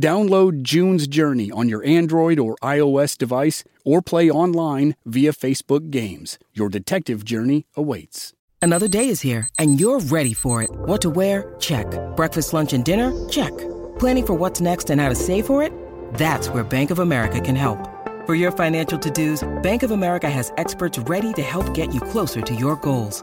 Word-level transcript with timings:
Download 0.00 0.62
June's 0.62 1.06
Journey 1.06 1.50
on 1.50 1.68
your 1.68 1.84
Android 1.84 2.38
or 2.38 2.56
iOS 2.62 3.16
device 3.16 3.62
or 3.84 4.02
play 4.02 4.30
online 4.30 4.96
via 5.04 5.32
Facebook 5.32 5.90
Games. 5.90 6.38
Your 6.54 6.68
detective 6.68 7.24
journey 7.24 7.66
awaits. 7.76 8.32
Another 8.62 8.88
day 8.88 9.08
is 9.08 9.20
here 9.20 9.48
and 9.58 9.78
you're 9.78 10.00
ready 10.00 10.32
for 10.32 10.62
it. 10.62 10.70
What 10.72 11.02
to 11.02 11.10
wear? 11.10 11.54
Check. 11.60 11.86
Breakfast, 12.16 12.54
lunch, 12.54 12.72
and 12.72 12.84
dinner? 12.84 13.12
Check. 13.28 13.52
Planning 13.98 14.26
for 14.26 14.34
what's 14.34 14.60
next 14.60 14.88
and 14.88 15.00
how 15.00 15.10
to 15.10 15.14
save 15.14 15.46
for 15.46 15.62
it? 15.62 15.70
That's 16.14 16.48
where 16.48 16.64
Bank 16.64 16.90
of 16.90 16.98
America 16.98 17.40
can 17.40 17.54
help. 17.54 17.78
For 18.24 18.34
your 18.34 18.52
financial 18.52 18.98
to-dos, 18.98 19.46
Bank 19.62 19.82
of 19.82 19.90
America 19.90 20.30
has 20.30 20.50
experts 20.56 20.98
ready 21.00 21.34
to 21.34 21.42
help 21.42 21.74
get 21.74 21.92
you 21.92 22.00
closer 22.00 22.40
to 22.40 22.54
your 22.54 22.76
goals. 22.76 23.22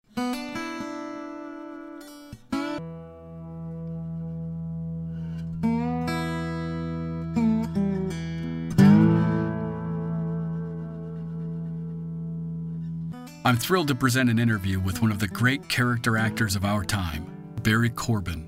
I'm 13.51 13.57
thrilled 13.57 13.89
to 13.89 13.95
present 13.95 14.29
an 14.29 14.39
interview 14.39 14.79
with 14.79 15.01
one 15.01 15.11
of 15.11 15.19
the 15.19 15.27
great 15.27 15.67
character 15.67 16.15
actors 16.15 16.55
of 16.55 16.63
our 16.63 16.85
time, 16.85 17.29
Barry 17.63 17.89
Corbin. 17.89 18.47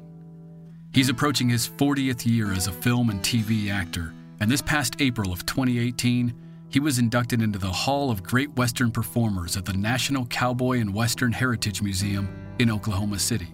He's 0.94 1.10
approaching 1.10 1.50
his 1.50 1.68
40th 1.68 2.26
year 2.26 2.54
as 2.54 2.68
a 2.68 2.72
film 2.72 3.10
and 3.10 3.20
TV 3.20 3.70
actor, 3.70 4.14
and 4.40 4.50
this 4.50 4.62
past 4.62 5.02
April 5.02 5.34
of 5.34 5.46
2018, 5.46 6.34
he 6.70 6.80
was 6.80 7.00
inducted 7.00 7.42
into 7.42 7.60
the 7.60 7.70
Hall 7.70 8.12
of 8.12 8.24
Great 8.24 8.56
Western 8.56 8.92
Performers 8.92 9.58
at 9.58 9.66
the 9.66 9.74
National 9.74 10.26
Cowboy 10.28 10.80
and 10.80 10.94
Western 10.94 11.34
Heritage 11.34 11.82
Museum 11.82 12.34
in 12.60 12.72
Oklahoma 12.72 13.20
City. 13.20 13.54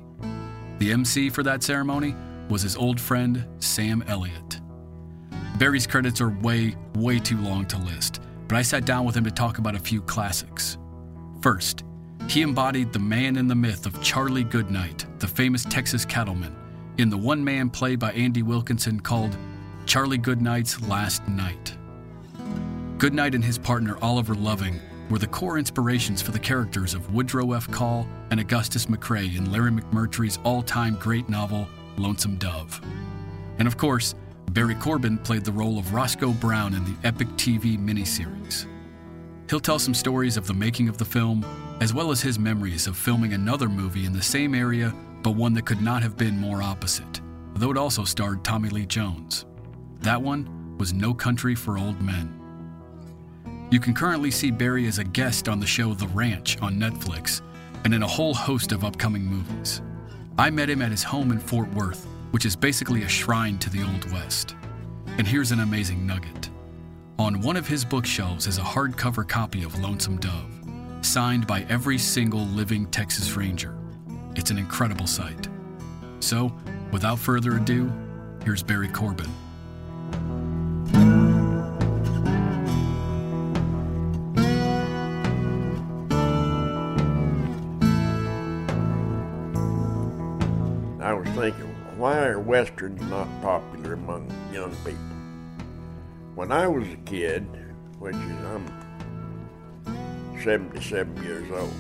The 0.78 0.92
MC 0.92 1.32
for 1.32 1.42
that 1.42 1.64
ceremony 1.64 2.16
was 2.48 2.62
his 2.62 2.76
old 2.76 3.02
friend, 3.02 3.48
Sam 3.58 4.04
Elliott. 4.06 4.62
Barry's 5.58 5.88
credits 5.88 6.22
are 6.22 6.30
way, 6.30 6.76
way 6.94 7.18
too 7.18 7.40
long 7.40 7.66
to 7.70 7.78
list, 7.80 8.22
but 8.48 8.56
I 8.56 8.62
sat 8.62 8.86
down 8.86 9.04
with 9.04 9.18
him 9.18 9.24
to 9.24 9.32
talk 9.32 9.58
about 9.58 9.74
a 9.74 9.80
few 9.80 10.04
classics. 10.04 10.78
First, 11.42 11.86
he 12.28 12.42
embodied 12.42 12.92
the 12.92 13.00
man 13.00 13.38
and 13.38 13.50
the 13.50 13.56
myth 13.56 13.86
of 13.86 14.02
Charlie 14.02 14.44
Goodnight, 14.44 15.06
the 15.20 15.28
famous 15.28 15.64
Texas 15.64 16.04
cattleman, 16.04 16.56
in 16.98 17.10
the 17.10 17.18
one 17.18 17.44
man 17.44 17.70
play 17.70 17.96
by 17.96 18.12
Andy 18.12 18.44
Wilkinson 18.44 19.00
called 19.00 19.38
Charlie 19.86 20.18
Goodnight's 20.18 20.82
Last 20.82 21.26
Night. 21.30 21.76
Goodnight 22.98 23.36
and 23.36 23.44
his 23.44 23.58
partner 23.58 23.98
Oliver 24.02 24.36
Loving 24.36 24.82
were 25.10 25.18
the 25.18 25.28
core 25.28 25.58
inspirations 25.58 26.22
for 26.22 26.32
the 26.32 26.40
characters 26.40 26.94
of 26.94 27.14
Woodrow 27.14 27.54
F. 27.54 27.72
Call 27.72 28.06
and 28.32 28.40
Augustus 28.40 28.88
McCrae 28.88 29.38
in 29.38 29.52
Larry 29.52 29.72
McMurtry's 29.72 30.40
all 30.44 30.62
time 30.62 30.96
great 30.96 31.30
novel, 31.30 31.68
Lonesome 31.98 32.36
Dove. 32.36 32.82
And 33.58 33.68
of 33.68 33.78
course, 33.78 34.14
Barry 34.52 34.76
Corbin 34.76 35.18
played 35.18 35.46
the 35.46 35.52
role 35.52 35.80
of 35.80 35.94
Roscoe 35.94 36.34
Brown 36.34 36.74
in 36.74 36.84
the 36.84 36.96
epic 37.06 37.30
TV 37.30 37.78
miniseries. 37.78 38.68
He'll 39.50 39.60
tell 39.60 39.80
some 39.80 39.96
stories 39.96 40.38
of 40.38 40.46
the 40.46 40.54
making 40.54 40.90
of 40.90 40.98
the 40.98 41.06
film, 41.06 41.44
as 41.82 41.94
well 41.94 42.12
as 42.12 42.22
his 42.22 42.38
memories 42.38 42.86
of 42.86 42.96
filming 42.96 43.34
another 43.34 43.68
movie 43.68 44.06
in 44.06 44.14
the 44.14 44.22
same 44.22 44.54
area 44.54 44.94
but 45.22 45.32
one 45.32 45.54
that 45.54 45.66
could 45.66 45.82
not 45.82 46.02
have 46.02 46.16
been 46.18 46.38
more 46.38 46.62
opposite, 46.62 47.20
though 47.56 47.72
it 47.72 47.78
also 47.78 48.04
starred 48.04 48.44
Tommy 48.44 48.70
Lee 48.70 48.86
Jones. 48.86 49.46
That 50.00 50.22
one 50.22 50.78
was 50.78 50.94
No 50.94 51.14
Country 51.14 51.56
for 51.56 51.78
Old 51.78 52.00
Men. 52.00 52.34
You 53.70 53.80
can 53.80 53.94
currently 53.94 54.32
see 54.32 54.50
Barry 54.50 54.88
as 54.88 54.98
a 54.98 55.04
guest 55.04 55.50
on 55.50 55.60
the 55.60 55.68
show 55.68 55.94
The 55.94 56.08
Ranch 56.08 56.58
on 56.62 56.76
Netflix 56.76 57.42
and 57.84 57.94
in 57.94 58.04
a 58.04 58.08
whole 58.08 58.34
host 58.34 58.72
of 58.72 58.86
upcoming 58.86 59.26
movies. 59.26 59.82
I 60.38 60.50
met 60.50 60.70
him 60.70 60.82
at 60.82 60.92
his 60.92 61.04
home 61.04 61.32
in 61.32 61.40
Fort 61.40 61.72
Worth, 61.74 62.06
which 62.32 62.46
is 62.46 62.56
basically 62.56 63.04
a 63.04 63.10
shrine 63.10 63.58
to 63.60 63.70
the 63.70 63.84
Old 63.84 64.10
West. 64.12 64.56
And 65.18 65.28
here's 65.28 65.52
an 65.52 65.60
amazing 65.60 66.08
nugget. 66.08 66.39
On 67.20 67.42
one 67.42 67.58
of 67.58 67.68
his 67.68 67.84
bookshelves 67.84 68.48
is 68.48 68.60
a 68.60 68.62
hardcover 68.62 69.28
copy 69.28 69.64
of 69.64 69.78
Lonesome 69.78 70.22
Dove, 70.22 70.50
signed 71.02 71.46
by 71.46 71.66
every 71.68 71.98
single 71.98 72.46
living 72.46 72.86
Texas 72.92 73.34
Ranger. 73.34 73.78
It's 74.38 74.52
an 74.52 74.58
incredible 74.58 75.06
sight. 75.06 75.50
So, 76.22 76.50
without 76.94 77.20
further 77.20 77.58
ado, 77.58 77.92
here's 78.46 78.64
Barry 78.64 78.88
Corbin. 78.88 79.30
I 91.02 91.12
was 91.12 91.28
thinking, 91.36 91.76
why 91.98 92.28
are 92.28 92.40
westerns 92.40 93.02
not 93.10 93.28
popular 93.42 93.96
among 93.96 94.32
young 94.54 94.74
people? 94.86 95.19
When 96.40 96.54
I 96.54 96.68
was 96.70 96.88
a 96.88 96.96
kid, 96.96 97.46
which 98.00 98.16
is 98.16 98.46
I'm 98.46 98.66
77 100.42 101.22
years 101.22 101.52
old, 101.52 101.74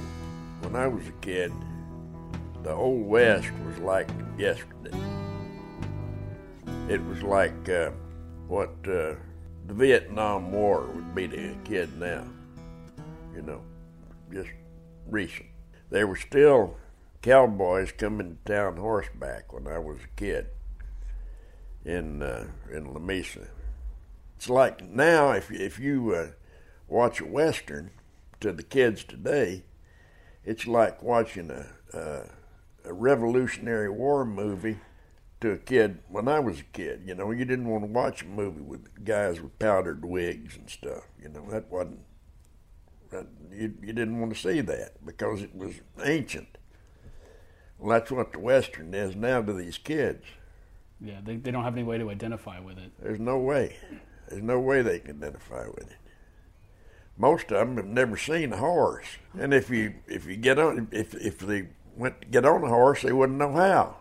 when 0.59 0.75
I 0.75 0.85
was 0.85 1.07
a 1.07 1.13
kid, 1.21 1.53
the 2.63 2.73
old 2.73 3.07
west 3.07 3.47
was 3.65 3.77
like 3.77 4.09
yesterday. 4.37 4.99
It 6.89 7.01
was 7.05 7.23
like 7.23 7.69
uh, 7.69 7.91
what 8.49 8.71
uh, 8.83 9.15
the 9.65 9.73
Vietnam 9.73 10.51
War 10.51 10.87
would 10.93 11.15
be 11.15 11.29
to 11.29 11.51
a 11.53 11.55
kid 11.63 11.97
now. 11.97 12.27
You 13.33 13.43
know, 13.43 13.61
just 14.29 14.49
recent. 15.07 15.47
There 15.89 16.05
were 16.05 16.17
still 16.17 16.75
cowboys 17.21 17.93
coming 17.93 18.37
to 18.43 18.53
town 18.53 18.75
horseback 18.75 19.53
when 19.53 19.67
I 19.67 19.79
was 19.79 19.99
a 20.03 20.19
kid 20.19 20.47
in 21.85 22.21
uh, 22.21 22.47
in 22.73 22.87
Lamesa. 22.87 23.47
It's 24.39 24.47
like 24.47 24.89
now 24.89 25.31
if 25.31 25.51
if 25.51 25.79
you 25.79 26.15
uh, 26.15 26.27
watch 26.87 27.19
a 27.19 27.25
western 27.25 27.91
to 28.39 28.53
the 28.53 28.63
kids 28.63 29.03
today, 29.03 29.65
it's 30.45 30.65
like 30.65 31.03
watching 31.03 31.51
a, 31.51 31.65
a 31.93 32.29
a 32.85 32.93
Revolutionary 32.93 33.89
War 33.89 34.23
movie 34.23 34.79
to 35.41 35.51
a 35.51 35.57
kid 35.57 35.99
when 36.07 36.29
I 36.29 36.39
was 36.39 36.61
a 36.61 36.63
kid. 36.63 37.01
You 37.05 37.15
know, 37.15 37.31
you 37.31 37.43
didn't 37.43 37.67
want 37.67 37.83
to 37.83 37.91
watch 37.91 38.21
a 38.21 38.27
movie 38.27 38.61
with 38.61 39.03
guys 39.03 39.41
with 39.41 39.59
powdered 39.59 40.05
wigs 40.05 40.55
and 40.55 40.69
stuff. 40.69 41.03
You 41.21 41.27
know, 41.27 41.45
that 41.49 41.69
wasn't. 41.69 41.99
That, 43.09 43.27
you 43.51 43.73
you 43.81 43.91
didn't 43.91 44.21
want 44.21 44.33
to 44.33 44.39
see 44.39 44.61
that 44.61 45.05
because 45.05 45.41
it 45.41 45.53
was 45.53 45.81
ancient. 46.01 46.57
Well, 47.77 47.89
that's 47.89 48.09
what 48.09 48.31
the 48.31 48.39
Western 48.39 48.93
is 48.93 49.17
now 49.17 49.41
to 49.41 49.51
these 49.51 49.77
kids. 49.77 50.23
Yeah, 51.01 51.19
they, 51.21 51.35
they 51.35 51.51
don't 51.51 51.65
have 51.65 51.75
any 51.75 51.83
way 51.83 51.97
to 51.97 52.09
identify 52.09 52.61
with 52.61 52.77
it. 52.77 52.93
There's 53.01 53.19
no 53.19 53.37
way. 53.37 53.75
There's 54.29 54.43
no 54.43 54.59
way 54.59 54.81
they 54.81 54.99
can 54.99 55.17
identify 55.17 55.65
with 55.67 55.89
it. 55.89 55.97
Most 57.17 57.51
of 57.51 57.67
them 57.67 57.77
have 57.77 57.85
never 57.85 58.15
seen 58.15 58.53
a 58.53 58.57
horse, 58.57 59.17
and 59.37 59.53
if 59.53 59.69
you 59.69 59.95
if 60.07 60.25
you 60.25 60.37
get 60.37 60.57
on 60.57 60.87
if 60.91 61.13
if 61.15 61.39
they 61.39 61.69
went 61.97 62.21
to 62.21 62.27
get 62.27 62.45
on 62.45 62.63
a 62.63 62.69
horse, 62.69 63.01
they 63.01 63.11
wouldn't 63.11 63.39
know 63.39 63.53
how. 63.53 63.97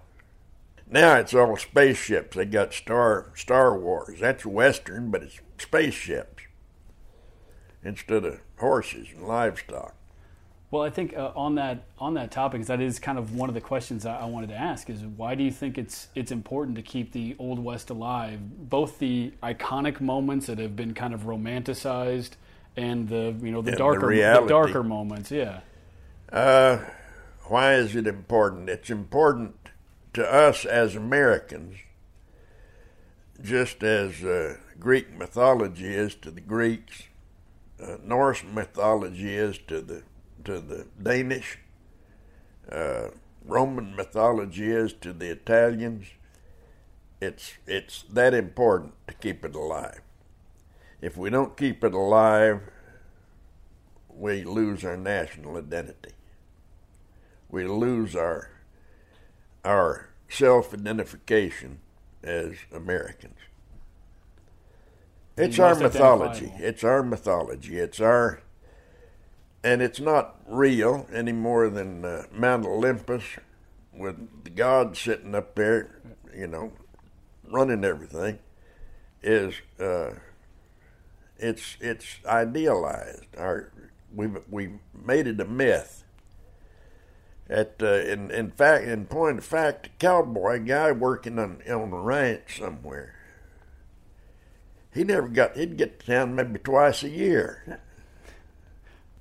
Now 0.87 1.17
it's 1.17 1.35
all 1.35 1.57
spaceships. 1.57 2.37
They 2.37 2.45
got 2.45 2.73
Star 2.73 3.33
Star 3.35 3.77
Wars. 3.77 4.21
That's 4.21 4.47
Western, 4.47 5.11
but 5.11 5.23
it's 5.23 5.41
spaceships 5.59 6.45
instead 7.83 8.25
of 8.25 8.41
horses 8.59 9.09
and 9.15 9.27
livestock. 9.27 9.95
Well, 10.71 10.83
I 10.83 10.91
think 10.91 11.17
uh, 11.17 11.33
on 11.35 11.55
that 11.55 11.85
on 11.99 12.15
that 12.15 12.31
topic, 12.31 12.67
that 12.67 12.81
is 12.81 12.99
kind 12.99 13.19
of 13.19 13.35
one 13.35 13.49
of 13.49 13.55
the 13.55 13.61
questions 13.61 14.05
I, 14.05 14.19
I, 14.21 14.25
wanted 14.27 14.49
to 14.49 14.57
ask: 14.57 14.91
is 14.91 15.03
why 15.03 15.35
do 15.35 15.43
you 15.43 15.51
think 15.51 15.79
it's 15.79 16.09
it's 16.15 16.31
important 16.31 16.77
to 16.77 16.83
keep 16.83 17.13
the 17.13 17.35
Old 17.39 17.59
West 17.59 17.89
alive, 17.89 18.69
both 18.69 18.99
the 18.99 19.33
iconic 19.43 20.01
moments 20.03 20.47
that 20.47 20.59
have 20.59 20.77
been 20.77 20.93
kind 20.93 21.15
of 21.15 21.23
romanticized 21.23 22.33
and 22.77 23.09
the 23.09 23.35
you 23.41 23.51
know 23.51 23.63
the 23.63 23.71
and 23.71 23.79
darker 23.79 24.15
the, 24.15 24.41
the, 24.43 24.47
darker 24.47 24.83
moments? 24.83 25.31
Yeah. 25.31 25.61
Uh, 26.31 26.85
why 27.45 27.75
is 27.75 27.97
it 27.97 28.07
important? 28.07 28.69
It's 28.69 28.91
important 28.91 29.55
to 30.13 30.31
us 30.31 30.67
as 30.67 30.95
Americans, 30.95 31.79
just 33.43 33.83
as 33.83 34.23
uh, 34.23 34.59
Greek 34.79 35.17
mythology 35.17 35.95
is 35.95 36.15
to 36.17 36.31
the 36.31 36.43
Greeks, 36.43 37.05
uh, 37.83 37.97
Norse 38.05 38.45
mythology 38.45 39.35
is 39.35 39.57
to 39.69 39.81
the 39.81 40.03
to 40.45 40.61
the 40.61 40.87
Danish, 41.01 41.59
uh, 42.71 43.09
Roman 43.45 43.97
mythology 43.97 44.71
is 44.71 44.93
to 44.95 45.13
the 45.13 45.31
Italians. 45.31 46.07
It's 47.21 47.55
it's 47.67 48.05
that 48.11 48.35
important 48.35 48.95
to 49.09 49.15
keep 49.15 49.45
it 49.45 49.55
alive. 49.55 50.01
If 51.01 51.17
we 51.17 51.31
don't 51.31 51.57
keep 51.57 51.83
it 51.83 51.95
alive, 51.95 52.61
we 54.09 54.45
lose 54.45 54.85
our 54.85 54.97
national 54.97 55.57
identity. 55.57 56.13
We 57.49 57.67
lose 57.67 58.15
our 58.15 58.51
our 59.65 60.11
self-identification 60.29 61.81
as 62.23 62.55
Americans. 62.73 63.39
It's 65.37 65.59
our 65.59 65.75
mythology. 65.75 66.53
It's 66.57 66.83
our 66.83 67.03
mythology. 67.03 67.79
It's 67.79 68.01
our, 68.01 68.41
and 69.63 69.83
it's 69.83 70.01
not 70.01 70.37
real 70.47 71.07
any 71.13 71.33
more 71.33 71.69
than 71.69 72.05
uh, 72.05 72.25
Mount 72.33 72.67
Olympus 72.67 73.25
with 73.93 74.45
the 74.45 74.51
God 74.51 74.97
sitting 74.97 75.35
up 75.35 75.55
there, 75.55 76.01
you 76.35 76.47
know, 76.47 76.73
running 77.51 77.85
everything. 77.85 78.39
Is 79.23 79.55
uh, 79.81 80.11
it's 81.39 81.77
it's 81.81 82.19
idealized. 82.25 83.27
Our 83.37 83.73
we've 84.15 84.39
we 84.49 84.75
made 84.95 85.27
it 85.27 85.41
a 85.41 85.45
myth. 85.45 86.05
At 87.51 87.77
uh, 87.83 87.87
in 87.87 88.31
in 88.31 88.53
fact, 88.53 88.85
in 88.85 89.07
point 89.07 89.39
of 89.39 89.45
fact, 89.45 89.87
a 89.87 89.91
cowboy 89.99 90.61
guy 90.61 90.93
working 90.93 91.39
on 91.39 91.63
on 91.69 91.93
a 91.93 92.01
ranch 92.01 92.61
somewhere 92.61 93.19
he 94.99 95.05
never 95.05 95.29
got, 95.29 95.57
he'd 95.57 95.77
get 95.77 96.01
to 96.01 96.07
town 96.07 96.35
maybe 96.35 96.59
twice 96.59 97.03
a 97.03 97.09
year. 97.09 97.81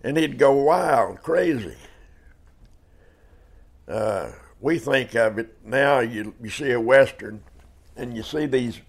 And 0.03 0.17
he'd 0.17 0.37
go 0.37 0.51
wild, 0.51 1.21
crazy. 1.21 1.75
Uh, 3.87 4.31
we 4.59 4.79
think 4.79 5.15
of 5.15 5.37
it 5.37 5.57
now, 5.63 5.99
you, 5.99 6.33
you 6.41 6.49
see 6.49 6.71
a 6.71 6.79
Western, 6.79 7.43
and 7.95 8.15
you 8.15 8.23
see 8.23 8.45
these 8.45 8.81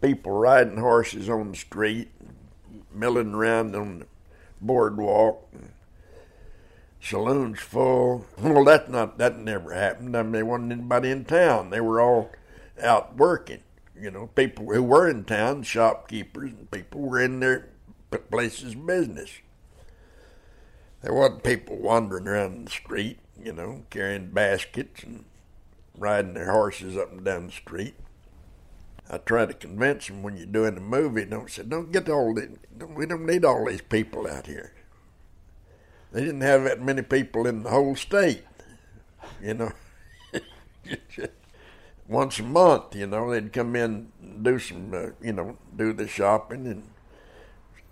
people 0.00 0.32
riding 0.32 0.78
horses 0.78 1.28
on 1.28 1.50
the 1.50 1.56
street, 1.56 2.08
milling 2.92 3.34
around 3.34 3.74
on 3.74 4.00
the 4.00 4.06
boardwalk, 4.60 5.48
saloons 7.00 7.60
full. 7.60 8.24
Well, 8.38 8.64
that's 8.64 8.88
not, 8.88 9.18
that 9.18 9.38
never 9.38 9.72
happened. 9.72 10.16
I 10.16 10.22
mean, 10.22 10.32
there 10.32 10.46
wasn't 10.46 10.72
anybody 10.72 11.10
in 11.10 11.24
town. 11.24 11.70
They 11.70 11.80
were 11.80 12.00
all 12.00 12.30
out 12.82 13.16
working 13.16 13.60
you 14.00 14.10
know, 14.10 14.28
people 14.28 14.66
who 14.66 14.82
were 14.82 15.08
in 15.08 15.24
town, 15.24 15.62
shopkeepers 15.62 16.50
and 16.50 16.70
people 16.70 17.00
were 17.00 17.20
in 17.20 17.40
their 17.40 17.68
places 18.30 18.74
of 18.74 18.86
business. 18.86 19.30
There 21.06 21.14
wasn't 21.14 21.44
people 21.44 21.76
wandering 21.76 22.26
around 22.26 22.66
the 22.66 22.70
street, 22.72 23.20
you 23.40 23.52
know, 23.52 23.84
carrying 23.90 24.32
baskets 24.32 25.04
and 25.04 25.24
riding 25.96 26.34
their 26.34 26.50
horses 26.50 26.96
up 26.96 27.12
and 27.12 27.24
down 27.24 27.46
the 27.46 27.52
street. 27.52 27.94
I 29.08 29.18
tried 29.18 29.50
to 29.50 29.54
convince 29.54 30.08
them 30.08 30.24
when 30.24 30.36
you're 30.36 30.46
doing 30.46 30.76
a 30.76 30.80
movie, 30.80 31.24
don't 31.24 31.48
say, 31.48 31.62
don't 31.62 31.92
get 31.92 32.08
all 32.08 32.34
the, 32.34 32.58
we 32.88 33.06
don't 33.06 33.24
need 33.24 33.44
all 33.44 33.66
these 33.66 33.82
people 33.82 34.26
out 34.26 34.48
here. 34.48 34.72
They 36.10 36.22
didn't 36.22 36.40
have 36.40 36.64
that 36.64 36.82
many 36.82 37.02
people 37.02 37.46
in 37.46 37.62
the 37.62 37.70
whole 37.70 37.94
state, 37.94 38.42
you 39.40 39.54
know. 39.54 39.72
once 42.08 42.40
a 42.40 42.42
month, 42.42 42.96
you 42.96 43.06
know, 43.06 43.30
they'd 43.30 43.52
come 43.52 43.76
in, 43.76 44.10
do 44.42 44.58
some, 44.58 44.92
uh, 44.92 45.10
you 45.22 45.32
know, 45.32 45.56
do 45.76 45.92
the 45.92 46.08
shopping 46.08 46.66
and 46.66 46.82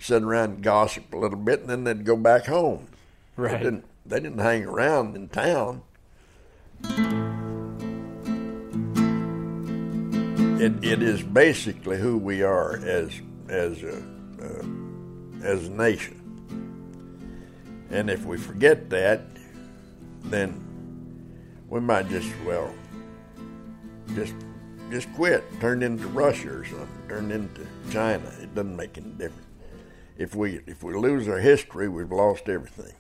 sit 0.01 0.25
around 0.25 0.51
and 0.51 0.63
gossip 0.65 1.15
a 1.15 1.17
little 1.17 1.39
bit, 1.39 1.61
and 1.61 1.69
then 1.69 1.85
they'd 1.85 2.05
go 2.05 2.17
back 2.17 2.47
home. 2.47 2.89
Right. 3.37 3.59
They 3.59 3.65
didn't, 3.65 3.85
they 4.07 4.21
didn't 4.21 4.39
hang 4.39 4.65
around 4.65 5.17
in 5.17 5.29
town. 5.29 5.83
It, 10.61 10.85
it 10.85 11.03
is 11.03 11.23
basically 11.23 11.99
who 11.99 12.17
we 12.17 12.43
are 12.43 12.77
as 12.77 13.21
as 13.49 13.83
a 13.83 13.97
uh, 14.41 14.65
as 15.43 15.67
a 15.67 15.71
nation, 15.71 16.21
and 17.91 18.09
if 18.09 18.25
we 18.25 18.39
forget 18.39 18.89
that, 18.91 19.23
then 20.25 20.65
we 21.69 21.81
might 21.81 22.09
just 22.09 22.31
well 22.47 22.73
just 24.15 24.35
just 24.91 25.13
quit, 25.15 25.45
turned 25.61 25.83
into 25.83 26.07
Russia 26.09 26.51
or 26.59 26.65
something, 26.65 27.09
turned 27.09 27.33
into 27.33 27.67
China. 27.91 28.33
It 28.41 28.55
doesn't 28.55 28.77
make 28.77 28.97
any 28.97 29.11
difference. 29.11 29.49
If 30.17 30.35
we 30.35 30.61
if 30.67 30.83
we 30.83 30.95
lose 30.95 31.29
our 31.29 31.41
history, 31.41 31.89
we've 31.89 32.13
lost 32.13 32.49
everything. 32.49 32.95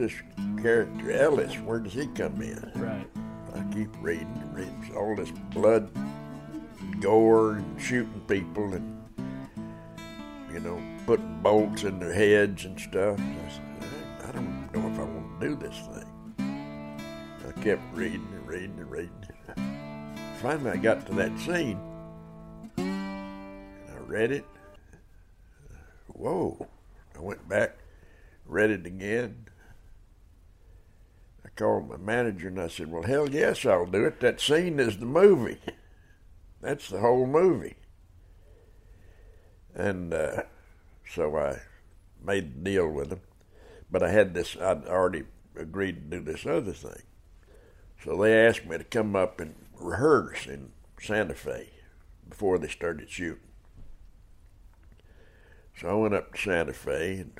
This 0.00 0.14
character 0.62 1.12
Ellis? 1.12 1.54
Where 1.56 1.78
does 1.78 1.92
he 1.92 2.06
come 2.08 2.40
in?" 2.42 2.72
Right. 2.74 3.06
I 3.54 3.62
keep 3.72 3.88
reading 4.00 4.32
and 4.40 4.54
reading. 4.54 4.92
All 4.96 5.14
this 5.16 5.30
blood 5.52 5.90
gore 7.00 7.52
and 7.56 7.80
shooting 7.80 8.20
people 8.28 8.74
and, 8.74 9.02
you 10.52 10.60
know, 10.60 10.80
putting 11.06 11.40
bolts 11.42 11.84
in 11.84 11.98
their 11.98 12.12
heads 12.12 12.64
and 12.64 12.78
stuff. 12.78 13.18
I 13.18 13.48
said, 13.50 14.28
I 14.28 14.32
don't 14.32 14.72
know 14.74 14.88
if 14.88 14.98
I 14.98 15.02
want 15.02 15.40
to 15.40 15.48
do 15.48 15.56
this 15.56 15.78
thing. 15.78 17.00
I 17.48 17.52
kept 17.60 17.82
reading 17.94 18.26
and 18.32 18.46
reading 18.46 18.78
and 18.78 18.90
reading. 18.90 19.12
Finally, 20.40 20.70
I 20.70 20.76
got 20.76 21.06
to 21.06 21.14
that 21.14 21.38
scene 21.38 21.78
and 22.76 23.90
I 23.90 23.98
read 24.06 24.32
it. 24.32 24.44
Whoa. 26.08 26.66
I 27.16 27.20
went 27.20 27.46
back, 27.48 27.76
read 28.46 28.70
it 28.70 28.86
again. 28.86 29.46
Called 31.60 31.90
my 31.90 31.98
manager 31.98 32.48
and 32.48 32.58
I 32.58 32.68
said, 32.68 32.90
Well, 32.90 33.02
hell 33.02 33.28
yes, 33.28 33.66
I'll 33.66 33.84
do 33.84 34.06
it. 34.06 34.20
That 34.20 34.40
scene 34.40 34.80
is 34.80 34.96
the 34.96 35.04
movie. 35.04 35.58
That's 36.62 36.88
the 36.88 37.00
whole 37.00 37.26
movie. 37.26 37.76
And 39.74 40.14
uh, 40.14 40.44
so 41.06 41.36
I 41.36 41.58
made 42.24 42.54
the 42.54 42.70
deal 42.70 42.88
with 42.88 43.12
him. 43.12 43.20
But 43.90 44.02
I 44.02 44.10
had 44.10 44.32
this, 44.32 44.56
I'd 44.56 44.86
already 44.86 45.24
agreed 45.54 46.10
to 46.10 46.16
do 46.16 46.24
this 46.24 46.46
other 46.46 46.72
thing. 46.72 47.02
So 48.02 48.16
they 48.16 48.46
asked 48.46 48.64
me 48.64 48.78
to 48.78 48.84
come 48.84 49.14
up 49.14 49.38
and 49.38 49.54
rehearse 49.78 50.46
in 50.46 50.72
Santa 50.98 51.34
Fe 51.34 51.68
before 52.26 52.58
they 52.58 52.68
started 52.68 53.10
shooting. 53.10 53.50
So 55.78 55.90
I 55.90 55.92
went 55.92 56.14
up 56.14 56.32
to 56.32 56.40
Santa 56.40 56.72
Fe 56.72 57.18
and, 57.18 57.32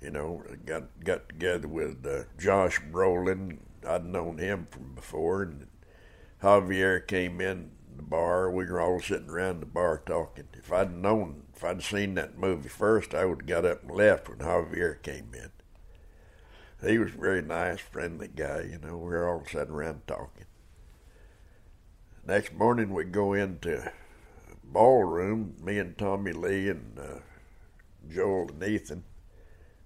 you 0.00 0.10
know, 0.10 0.42
got 0.64 0.84
got 1.04 1.28
together 1.28 1.68
with 1.68 2.06
uh, 2.06 2.24
Josh 2.38 2.80
Brolin. 2.80 3.58
I'd 3.86 4.04
known 4.04 4.38
him 4.38 4.66
from 4.70 4.94
before, 4.94 5.42
and 5.42 5.66
Javier 6.42 7.06
came 7.06 7.40
in 7.40 7.70
the 7.96 8.02
bar. 8.02 8.50
We 8.50 8.64
were 8.64 8.80
all 8.80 9.00
sitting 9.00 9.28
around 9.28 9.60
the 9.60 9.66
bar 9.66 10.02
talking. 10.04 10.48
If 10.54 10.72
I'd 10.72 10.96
known, 10.96 11.44
if 11.54 11.62
I'd 11.62 11.82
seen 11.82 12.14
that 12.14 12.38
movie 12.38 12.68
first, 12.68 13.14
I 13.14 13.24
would 13.24 13.42
have 13.42 13.48
got 13.48 13.64
up 13.70 13.82
and 13.82 13.92
left 13.92 14.28
when 14.28 14.38
Javier 14.38 15.02
came 15.02 15.30
in. 15.34 15.50
He 16.86 16.98
was 16.98 17.12
a 17.12 17.18
very 17.18 17.42
nice, 17.42 17.80
friendly 17.80 18.28
guy. 18.28 18.68
You 18.70 18.78
know, 18.78 18.96
we 18.96 19.10
were 19.10 19.28
all 19.28 19.44
sitting 19.44 19.74
around 19.74 20.06
talking. 20.06 20.46
Next 22.26 22.54
morning, 22.54 22.94
we 22.94 23.04
go 23.04 23.34
into 23.34 23.92
ballroom. 24.64 25.56
Me 25.62 25.78
and 25.78 25.96
Tommy 25.98 26.32
Lee 26.32 26.70
and 26.70 26.98
uh, 26.98 27.18
Joel 28.08 28.48
and 28.48 28.62
Ethan 28.62 29.04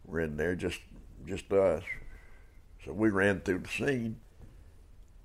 were 0.04 0.20
in 0.20 0.36
there, 0.36 0.54
just 0.54 0.80
just 1.26 1.52
us. 1.52 1.82
So 2.84 2.92
we 2.92 3.10
ran 3.10 3.40
through 3.40 3.60
the 3.60 3.68
scene. 3.68 4.16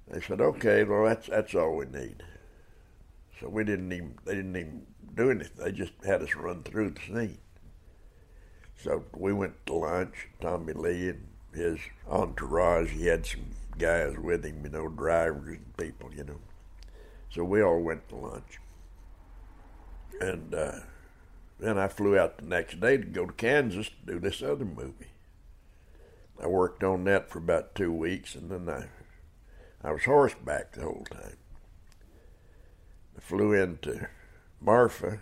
They 0.07 0.21
said, 0.21 0.41
"Okay, 0.41 0.83
well 0.83 1.05
that's 1.05 1.27
that's 1.27 1.55
all 1.55 1.75
we 1.75 1.85
need." 1.85 2.23
So 3.39 3.49
we 3.49 3.63
didn't 3.63 3.91
even 3.91 4.15
they 4.25 4.35
didn't 4.35 4.55
even 4.55 4.85
do 5.15 5.31
anything. 5.31 5.63
They 5.63 5.71
just 5.71 5.93
had 6.05 6.21
us 6.21 6.35
run 6.35 6.63
through 6.63 6.91
the 6.91 7.01
scene. 7.01 7.37
So 8.83 9.03
we 9.15 9.33
went 9.33 9.65
to 9.65 9.73
lunch, 9.73 10.27
Tommy 10.39 10.73
Lee 10.73 11.09
and 11.09 11.27
his 11.53 11.79
entourage. 12.07 12.91
He 12.91 13.07
had 13.07 13.25
some 13.25 13.51
guys 13.77 14.15
with 14.17 14.45
him, 14.45 14.61
you 14.63 14.69
know, 14.69 14.87
drivers 14.87 15.57
and 15.57 15.77
people, 15.77 16.13
you 16.13 16.23
know. 16.23 16.39
So 17.29 17.43
we 17.43 17.61
all 17.61 17.81
went 17.81 18.07
to 18.09 18.15
lunch. 18.15 18.59
And 20.21 20.53
uh, 20.53 20.79
then 21.59 21.77
I 21.77 21.87
flew 21.87 22.17
out 22.17 22.37
the 22.37 22.45
next 22.45 22.79
day 22.79 22.97
to 22.97 23.03
go 23.03 23.25
to 23.25 23.33
Kansas 23.33 23.89
to 23.89 24.13
do 24.13 24.19
this 24.19 24.41
other 24.41 24.65
movie. 24.65 25.11
I 26.41 26.47
worked 26.47 26.83
on 26.83 27.03
that 27.03 27.29
for 27.29 27.39
about 27.39 27.75
two 27.75 27.91
weeks, 27.91 28.33
and 28.33 28.49
then 28.49 28.69
I, 28.69 28.87
I 29.85 29.91
was 29.91 30.05
horseback 30.05 30.71
the 30.71 30.83
whole 30.83 31.05
time. 31.11 31.35
I 33.17 33.19
flew 33.19 33.51
into 33.51 34.07
Marfa, 34.61 35.19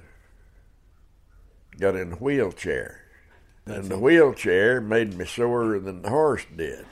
got 1.79 1.96
in 1.96 2.13
a 2.13 2.17
wheelchair, 2.17 3.01
and 3.65 3.86
the 3.86 3.98
wheelchair 3.98 4.79
made 4.79 5.15
me 5.15 5.25
sorer 5.25 5.79
than 5.79 6.03
the 6.03 6.10
horse 6.10 6.46
did. 6.56 6.86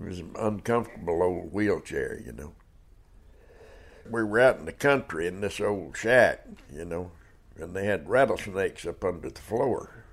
It 0.00 0.04
was 0.08 0.20
an 0.20 0.36
uncomfortable 0.38 1.22
old 1.22 1.52
wheelchair, 1.52 2.22
you 2.24 2.32
know. 2.32 2.52
We 4.08 4.22
were 4.22 4.38
out 4.38 4.58
in 4.58 4.64
the 4.64 4.72
country 4.72 5.26
in 5.26 5.40
this 5.40 5.60
old 5.60 5.96
shack, 5.96 6.46
you 6.72 6.84
know, 6.84 7.10
and 7.58 7.74
they 7.74 7.86
had 7.86 8.08
rattlesnakes 8.08 8.86
up 8.86 9.04
under 9.04 9.30
the 9.30 9.40
floor. 9.40 10.04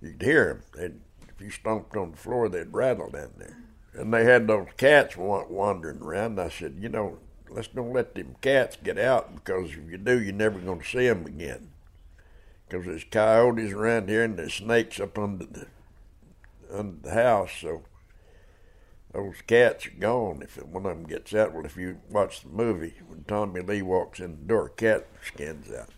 You'd 0.00 0.22
hear 0.22 0.46
them. 0.46 0.62
They'd, 0.74 1.00
if 1.28 1.40
you 1.40 1.50
stomped 1.50 1.96
on 1.96 2.12
the 2.12 2.16
floor, 2.16 2.48
they'd 2.48 2.72
rattle 2.72 3.10
down 3.10 3.32
there. 3.38 3.58
And 3.92 4.12
they 4.12 4.24
had 4.24 4.46
those 4.46 4.68
cats 4.76 5.16
wandering 5.16 6.00
around. 6.00 6.40
I 6.40 6.48
said, 6.48 6.76
you 6.80 6.88
know, 6.88 7.18
let's 7.48 7.68
don't 7.68 7.92
let 7.92 8.14
them 8.14 8.36
cats 8.40 8.76
get 8.82 8.98
out 8.98 9.34
because 9.34 9.70
if 9.70 9.90
you 9.90 9.98
do, 9.98 10.20
you're 10.20 10.32
never 10.32 10.58
going 10.58 10.80
to 10.80 10.86
see 10.86 11.08
them 11.08 11.26
again. 11.26 11.70
Because 12.68 12.86
there's 12.86 13.04
coyotes 13.04 13.72
around 13.72 14.08
here 14.08 14.22
and 14.22 14.38
there's 14.38 14.54
snakes 14.54 15.00
up 15.00 15.18
under 15.18 15.44
the 15.44 15.66
under 16.72 16.96
the 17.02 17.14
house, 17.14 17.50
so 17.60 17.82
those 19.12 19.42
cats 19.46 19.86
are 19.86 19.90
gone 19.90 20.40
if 20.42 20.56
one 20.64 20.86
of 20.86 20.96
them 20.96 21.06
gets 21.06 21.34
out. 21.34 21.52
Well, 21.52 21.64
if 21.64 21.76
you 21.76 21.98
watch 22.08 22.42
the 22.42 22.48
movie, 22.48 22.94
when 23.08 23.24
Tommy 23.24 23.60
Lee 23.60 23.82
walks 23.82 24.20
in 24.20 24.32
the 24.32 24.46
door, 24.46 24.66
a 24.66 24.70
cat 24.70 25.08
skins 25.20 25.70
out, 25.72 25.90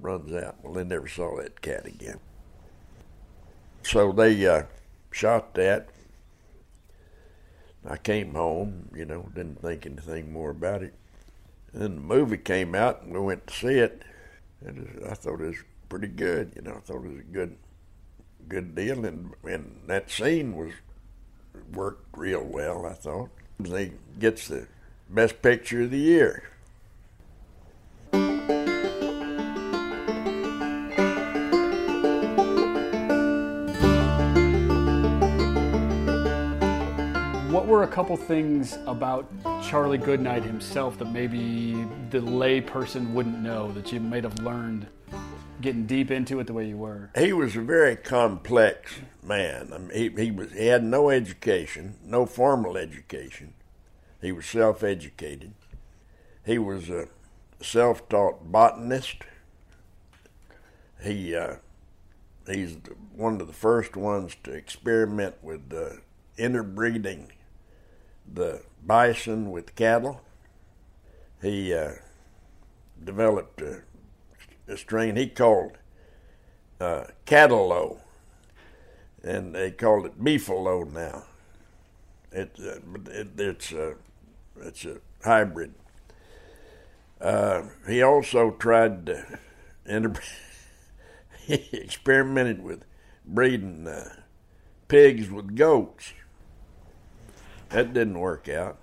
runs 0.00 0.32
out. 0.32 0.56
Well, 0.62 0.74
they 0.74 0.84
never 0.84 1.08
saw 1.08 1.36
that 1.36 1.60
cat 1.60 1.86
again. 1.86 2.18
So 3.82 4.12
they 4.12 4.46
uh, 4.46 4.64
shot 5.10 5.54
that. 5.54 5.88
I 7.88 7.96
came 7.96 8.34
home, 8.34 8.90
you 8.94 9.06
know, 9.06 9.30
didn't 9.34 9.62
think 9.62 9.86
anything 9.86 10.32
more 10.32 10.50
about 10.50 10.82
it. 10.82 10.94
Then 11.72 11.94
the 11.94 12.00
movie 12.00 12.36
came 12.36 12.74
out, 12.74 13.02
and 13.02 13.12
we 13.12 13.20
went 13.20 13.46
to 13.46 13.54
see 13.54 13.78
it. 13.78 14.02
And 14.64 15.02
I 15.08 15.14
thought 15.14 15.40
it 15.40 15.46
was 15.46 15.64
pretty 15.88 16.08
good, 16.08 16.52
you 16.56 16.62
know. 16.62 16.74
I 16.76 16.80
thought 16.80 17.04
it 17.04 17.10
was 17.10 17.20
a 17.20 17.32
good, 17.32 17.56
good 18.48 18.74
deal, 18.74 19.04
and 19.06 19.32
and 19.44 19.80
that 19.86 20.10
scene 20.10 20.56
was 20.56 20.72
worked 21.72 22.06
real 22.16 22.44
well. 22.44 22.84
I 22.84 22.92
thought 22.92 23.30
They 23.58 23.92
gets 24.18 24.48
the 24.48 24.66
best 25.08 25.40
picture 25.40 25.82
of 25.82 25.90
the 25.90 25.98
year. 25.98 26.44
Were 37.70 37.84
a 37.84 37.88
couple 37.88 38.16
things 38.16 38.78
about 38.84 39.30
Charlie 39.62 39.96
Goodnight 39.96 40.42
himself 40.42 40.98
that 40.98 41.12
maybe 41.12 41.86
the 42.10 42.20
lay 42.20 42.60
person 42.60 43.14
wouldn't 43.14 43.38
know 43.38 43.70
that 43.72 43.92
you 43.92 44.00
might 44.00 44.24
have 44.24 44.36
learned 44.40 44.88
getting 45.60 45.86
deep 45.86 46.10
into 46.10 46.40
it 46.40 46.48
the 46.48 46.52
way 46.52 46.66
you 46.66 46.76
were? 46.76 47.10
He 47.16 47.32
was 47.32 47.54
a 47.54 47.60
very 47.60 47.94
complex 47.94 48.96
man. 49.22 49.70
I 49.72 49.78
mean, 49.78 49.90
he, 50.16 50.24
he 50.24 50.30
was 50.32 50.50
he 50.50 50.66
had 50.66 50.82
no 50.82 51.10
education, 51.10 51.94
no 52.04 52.26
formal 52.26 52.76
education. 52.76 53.54
He 54.20 54.32
was 54.32 54.46
self-educated. 54.46 55.54
He 56.44 56.58
was 56.58 56.90
a 56.90 57.06
self-taught 57.62 58.50
botanist. 58.50 59.18
He 61.00 61.36
uh, 61.36 61.56
he's 62.48 62.78
one 63.14 63.40
of 63.40 63.46
the 63.46 63.52
first 63.52 63.96
ones 63.96 64.36
to 64.42 64.50
experiment 64.50 65.36
with 65.40 65.72
uh, 65.72 66.00
interbreeding 66.36 67.30
the 68.32 68.62
bison 68.84 69.50
with 69.50 69.74
cattle. 69.74 70.20
He 71.42 71.72
uh, 71.72 71.92
developed 73.02 73.60
a, 73.62 73.82
a, 74.68 74.76
strain 74.76 75.16
he 75.16 75.26
called 75.28 75.78
uh, 76.80 77.04
and 79.22 79.54
they 79.54 79.70
called 79.70 80.06
it 80.06 80.22
Beefalo 80.22 80.90
now. 80.90 81.24
It, 82.32 82.56
uh, 82.60 83.10
it 83.10 83.28
it's 83.38 83.72
a 83.72 83.94
it's 84.60 84.84
a 84.84 84.98
hybrid. 85.24 85.74
Uh, 87.20 87.62
he 87.86 88.02
also 88.02 88.52
tried 88.52 89.06
to 89.06 89.38
interbreed. 89.88 90.24
he 91.46 91.68
experimented 91.72 92.62
with 92.62 92.84
breeding 93.24 93.86
uh, 93.86 94.14
pigs 94.88 95.30
with 95.30 95.56
goats. 95.56 96.12
That 97.70 97.92
didn't 97.92 98.18
work 98.18 98.48
out. 98.48 98.78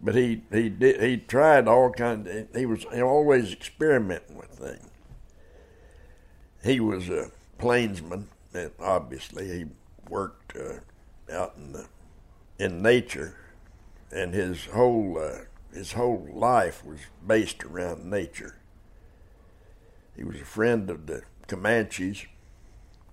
But 0.00 0.14
he 0.14 0.42
he 0.52 0.68
did 0.68 1.00
he 1.00 1.16
tried 1.16 1.68
all 1.68 1.90
kinds. 1.90 2.28
Of, 2.28 2.54
he 2.54 2.66
was 2.66 2.84
always 2.84 3.52
experimenting 3.52 4.36
with 4.36 4.50
things. 4.50 4.90
He 6.62 6.80
was 6.80 7.08
a 7.08 7.30
plainsman, 7.58 8.28
and 8.52 8.72
obviously 8.80 9.48
he 9.48 9.64
worked 10.08 10.56
uh, 10.56 10.80
out 11.32 11.54
in 11.56 11.72
the 11.72 11.86
in 12.58 12.82
nature, 12.82 13.36
and 14.12 14.34
his 14.34 14.66
whole 14.66 15.18
uh, 15.18 15.44
his 15.72 15.92
whole 15.92 16.28
life 16.32 16.84
was 16.84 17.00
based 17.26 17.64
around 17.64 18.08
nature. 18.10 18.56
He 20.16 20.24
was 20.24 20.40
a 20.40 20.44
friend 20.44 20.88
of 20.90 21.06
the 21.06 21.22
Comanches. 21.46 22.26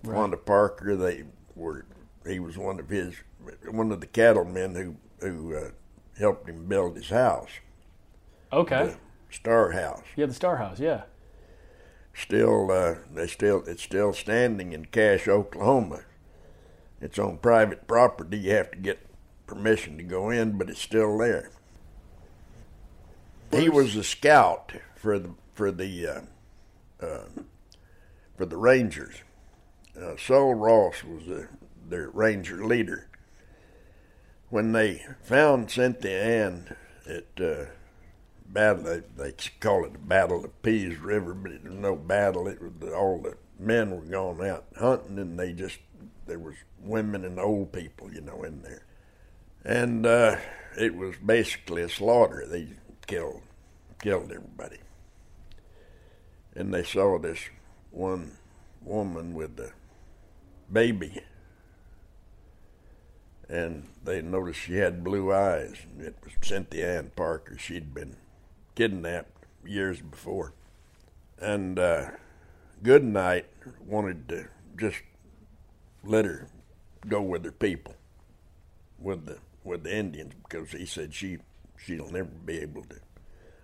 Right. 0.02 0.16
Quanah 0.16 0.44
Parker, 0.44 0.96
they 0.96 1.24
were. 1.54 1.86
He 2.26 2.38
was 2.38 2.56
one 2.56 2.80
of 2.80 2.88
his 2.88 3.14
one 3.70 3.92
of 3.92 4.00
the 4.00 4.06
cattlemen 4.06 4.74
who 4.74 4.96
who 5.26 5.56
uh, 5.56 5.70
helped 6.18 6.48
him 6.48 6.66
build 6.66 6.96
his 6.96 7.10
house. 7.10 7.50
Okay. 8.52 8.86
The 8.86 9.34
Star 9.34 9.72
House. 9.72 10.04
Yeah, 10.16 10.26
the 10.26 10.34
Star 10.34 10.56
House. 10.56 10.78
Yeah. 10.78 11.02
Still, 12.14 12.70
uh, 12.70 12.94
they 13.12 13.26
still 13.26 13.64
it's 13.66 13.82
still 13.82 14.12
standing 14.12 14.72
in 14.72 14.86
Cache, 14.86 15.28
Oklahoma. 15.28 16.02
It's 17.00 17.18
on 17.18 17.38
private 17.38 17.86
property. 17.86 18.38
You 18.38 18.52
have 18.52 18.70
to 18.70 18.78
get 18.78 19.06
permission 19.46 19.96
to 19.98 20.02
go 20.02 20.30
in, 20.30 20.56
but 20.56 20.70
it's 20.70 20.80
still 20.80 21.18
there. 21.18 21.50
He 23.52 23.68
was 23.68 23.94
a 23.96 24.04
scout 24.04 24.72
for 24.96 25.18
the 25.18 25.30
for 25.54 25.70
the 25.70 26.06
uh, 26.06 26.20
uh, 27.04 27.24
for 28.36 28.46
the 28.46 28.56
Rangers. 28.56 29.16
Uh, 30.00 30.16
Sol 30.16 30.54
Ross 30.54 31.04
was 31.04 31.26
the, 31.26 31.48
their 31.90 32.10
Ranger 32.10 32.64
leader, 32.64 33.08
when 34.50 34.72
they 34.72 35.04
found 35.22 35.70
Cynthia 35.70 36.22
Ann 36.22 36.76
at 37.08 37.44
uh, 37.44 37.64
battle, 38.46 38.84
they, 38.84 39.02
they 39.16 39.32
call 39.60 39.84
it 39.84 39.92
the 39.92 39.98
Battle 39.98 40.44
of 40.44 40.62
Pease 40.62 40.98
River, 40.98 41.34
but 41.34 41.52
it 41.52 41.64
was 41.64 41.74
no 41.74 41.96
battle. 41.96 42.46
It 42.46 42.60
was 42.60 42.92
all 42.92 43.20
the 43.20 43.36
men 43.58 43.90
were 43.90 44.02
gone 44.02 44.46
out 44.46 44.66
hunting, 44.78 45.18
and 45.18 45.38
they 45.38 45.52
just 45.52 45.78
there 46.26 46.38
was 46.38 46.54
women 46.80 47.24
and 47.24 47.38
old 47.38 47.72
people, 47.72 48.12
you 48.12 48.20
know, 48.20 48.42
in 48.44 48.62
there, 48.62 48.84
and 49.64 50.06
uh, 50.06 50.36
it 50.78 50.94
was 50.94 51.16
basically 51.24 51.82
a 51.82 51.88
slaughter. 51.88 52.46
They 52.46 52.68
killed 53.06 53.42
killed 54.00 54.30
everybody, 54.30 54.78
and 56.54 56.72
they 56.72 56.84
saw 56.84 57.18
this 57.18 57.40
one 57.90 58.38
woman 58.82 59.34
with 59.34 59.56
the 59.56 59.72
baby 60.72 61.22
and 63.54 63.88
they 64.02 64.20
noticed 64.20 64.58
she 64.58 64.74
had 64.74 65.04
blue 65.04 65.32
eyes. 65.32 65.76
It 66.00 66.16
was 66.24 66.32
Cynthia 66.42 66.98
Ann 66.98 67.12
Parker. 67.14 67.56
She'd 67.56 67.94
been 67.94 68.16
kidnapped 68.74 69.44
years 69.64 70.00
before. 70.00 70.54
And 71.38 71.78
uh, 71.78 72.10
Goodnight 72.82 73.46
wanted 73.86 74.28
to 74.28 74.48
just 74.76 75.02
let 76.02 76.24
her 76.24 76.48
go 77.06 77.22
with 77.22 77.44
her 77.44 77.52
people, 77.52 77.94
with 78.98 79.26
the 79.26 79.38
with 79.62 79.84
the 79.84 79.96
Indians, 79.96 80.34
because 80.42 80.72
he 80.72 80.84
said 80.84 81.14
she 81.14 81.38
she'll 81.78 82.10
never 82.10 82.30
be 82.44 82.58
able 82.58 82.82
to 82.82 82.96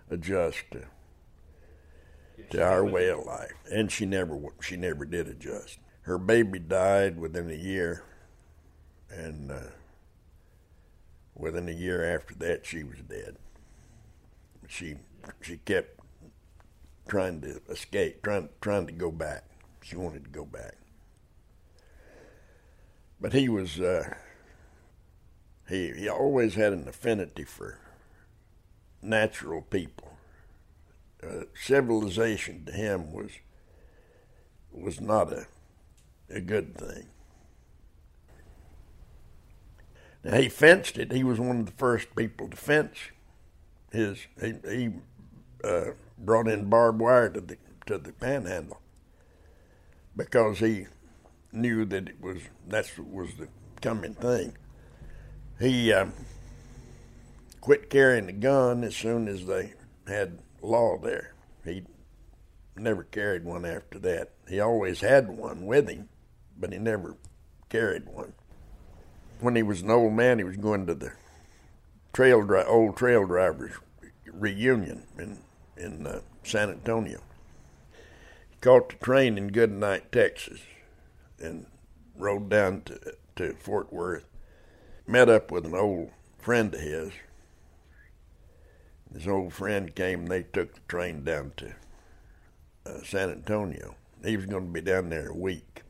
adjust 0.08 0.58
to 0.70 0.84
to 2.50 2.64
our 2.64 2.84
way 2.84 3.08
of 3.08 3.24
life, 3.26 3.54
and 3.72 3.90
she 3.90 4.06
never 4.06 4.38
she 4.60 4.76
never 4.76 5.04
did 5.04 5.26
adjust. 5.26 5.78
Her 6.02 6.16
baby 6.16 6.60
died 6.60 7.18
within 7.18 7.50
a 7.50 7.54
year, 7.54 8.04
and 9.10 9.50
uh, 9.50 9.60
within 11.34 11.68
a 11.68 11.72
year 11.72 12.04
after 12.14 12.34
that, 12.36 12.66
she 12.66 12.82
was 12.84 12.98
dead. 13.08 13.36
She 14.68 14.96
she 15.42 15.58
kept 15.58 16.00
trying 17.08 17.40
to 17.42 17.60
escape, 17.68 18.22
trying 18.22 18.48
trying 18.60 18.86
to 18.86 18.92
go 18.92 19.10
back. 19.10 19.44
She 19.82 19.96
wanted 19.96 20.24
to 20.24 20.30
go 20.30 20.44
back. 20.44 20.76
but 23.20 23.32
he 23.32 23.48
was 23.48 23.80
uh, 23.80 24.14
he 25.68 25.92
he 25.92 26.08
always 26.08 26.54
had 26.54 26.72
an 26.72 26.88
affinity 26.88 27.44
for 27.44 27.78
natural 29.02 29.62
people. 29.62 30.16
Uh, 31.22 31.44
civilization 31.54 32.64
to 32.64 32.72
him 32.72 33.12
was 33.12 33.30
was 34.72 35.00
not 35.00 35.32
a 35.32 35.46
a 36.30 36.40
good 36.40 36.76
thing. 36.76 37.08
Now 40.22 40.36
he 40.36 40.48
fenced 40.48 40.98
it. 40.98 41.12
He 41.12 41.24
was 41.24 41.40
one 41.40 41.60
of 41.60 41.66
the 41.66 41.72
first 41.72 42.14
people 42.14 42.48
to 42.48 42.56
fence 42.56 42.96
his. 43.92 44.26
He, 44.40 44.54
he 44.68 44.90
uh, 45.64 45.92
brought 46.18 46.48
in 46.48 46.68
barbed 46.68 47.00
wire 47.00 47.30
to 47.30 47.40
the 47.40 47.56
to 47.86 47.98
the 47.98 48.12
panhandle 48.12 48.80
because 50.16 50.58
he 50.58 50.86
knew 51.52 51.84
that 51.86 52.08
it 52.08 52.20
was 52.20 52.38
that's 52.68 52.96
was 52.98 53.34
the 53.34 53.48
coming 53.80 54.14
thing. 54.14 54.56
He 55.58 55.92
uh, 55.92 56.06
quit 57.60 57.90
carrying 57.90 58.26
the 58.26 58.32
gun 58.32 58.84
as 58.84 58.96
soon 58.96 59.28
as 59.28 59.46
they 59.46 59.74
had 60.06 60.38
law 60.62 60.98
there. 60.98 61.34
He 61.64 61.84
never 62.76 63.04
carried 63.04 63.44
one 63.44 63.64
after 63.64 63.98
that. 64.00 64.30
He 64.48 64.60
always 64.60 65.00
had 65.00 65.28
one 65.28 65.66
with 65.66 65.88
him, 65.88 66.08
but 66.58 66.72
he 66.72 66.78
never 66.78 67.16
carried 67.68 68.06
one. 68.06 68.32
When 69.40 69.56
he 69.56 69.62
was 69.62 69.82
an 69.82 69.90
old 69.90 70.12
man, 70.12 70.38
he 70.38 70.44
was 70.44 70.56
going 70.56 70.86
to 70.86 70.94
the 70.94 71.12
trail 72.12 72.42
dri- 72.42 72.64
old 72.64 72.96
trail 72.96 73.26
drivers 73.26 73.72
reunion 74.32 75.06
in 75.18 75.38
in 75.76 76.06
uh, 76.06 76.20
San 76.42 76.70
Antonio. 76.70 77.20
He 78.50 78.56
caught 78.60 78.90
the 78.90 78.96
train 78.96 79.38
in 79.38 79.48
Goodnight, 79.48 80.12
Texas, 80.12 80.60
and 81.38 81.66
rode 82.16 82.48
down 82.48 82.82
to 82.82 82.98
to 83.36 83.54
Fort 83.54 83.92
Worth. 83.92 84.26
Met 85.06 85.28
up 85.28 85.50
with 85.50 85.64
an 85.64 85.74
old 85.74 86.10
friend 86.38 86.74
of 86.74 86.80
his. 86.80 87.12
His 89.12 89.26
old 89.26 89.52
friend 89.52 89.94
came. 89.94 90.20
and 90.20 90.28
They 90.28 90.42
took 90.42 90.74
the 90.74 90.80
train 90.86 91.24
down 91.24 91.52
to 91.56 91.74
uh, 92.86 93.02
San 93.02 93.30
Antonio. 93.30 93.96
He 94.24 94.36
was 94.36 94.46
going 94.46 94.66
to 94.66 94.72
be 94.72 94.82
down 94.82 95.08
there 95.08 95.30
a 95.30 95.34
week. 95.36 95.82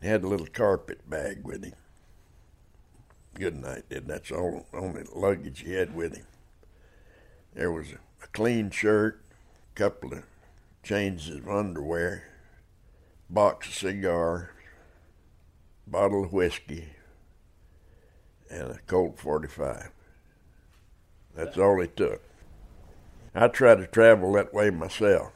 He 0.00 0.08
had 0.08 0.24
a 0.24 0.28
little 0.28 0.46
carpet 0.48 1.08
bag 1.08 1.44
with 1.44 1.64
him. 1.64 1.74
Goodnight 3.34 3.88
did. 3.88 4.06
That's 4.06 4.28
the 4.28 4.64
only, 4.72 5.04
luggage 5.14 5.60
he 5.60 5.74
had 5.74 5.94
with 5.94 6.16
him. 6.16 6.26
There 7.54 7.72
was 7.72 7.92
a, 7.92 8.24
a 8.24 8.26
clean 8.32 8.70
shirt, 8.70 9.22
a 9.74 9.78
couple 9.78 10.12
of 10.12 10.24
changes 10.82 11.36
of 11.36 11.48
underwear, 11.48 12.24
box 13.30 13.68
of 13.68 13.74
cigars, 13.74 14.48
bottle 15.86 16.24
of 16.24 16.32
whiskey, 16.32 16.88
and 18.50 18.70
a 18.70 18.78
Colt 18.86 19.18
45. 19.18 19.90
That's 21.34 21.56
all 21.56 21.80
he 21.80 21.88
took. 21.88 22.20
I 23.34 23.48
try 23.48 23.74
to 23.74 23.86
travel 23.86 24.32
that 24.34 24.52
way 24.52 24.68
myself. 24.70 25.32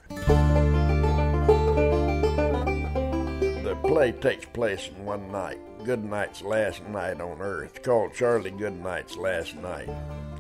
Play 3.97 4.13
takes 4.13 4.45
place 4.45 4.91
in 4.95 5.07
one 5.07 5.33
night. 5.33 5.59
Goodnight's 5.83 6.43
last 6.43 6.87
night 6.89 7.19
on 7.19 7.41
Earth. 7.41 7.77
It's 7.77 7.87
called 7.87 8.13
Charlie 8.13 8.51
Goodnight's 8.51 9.17
Last 9.17 9.57
Night. 9.57 9.89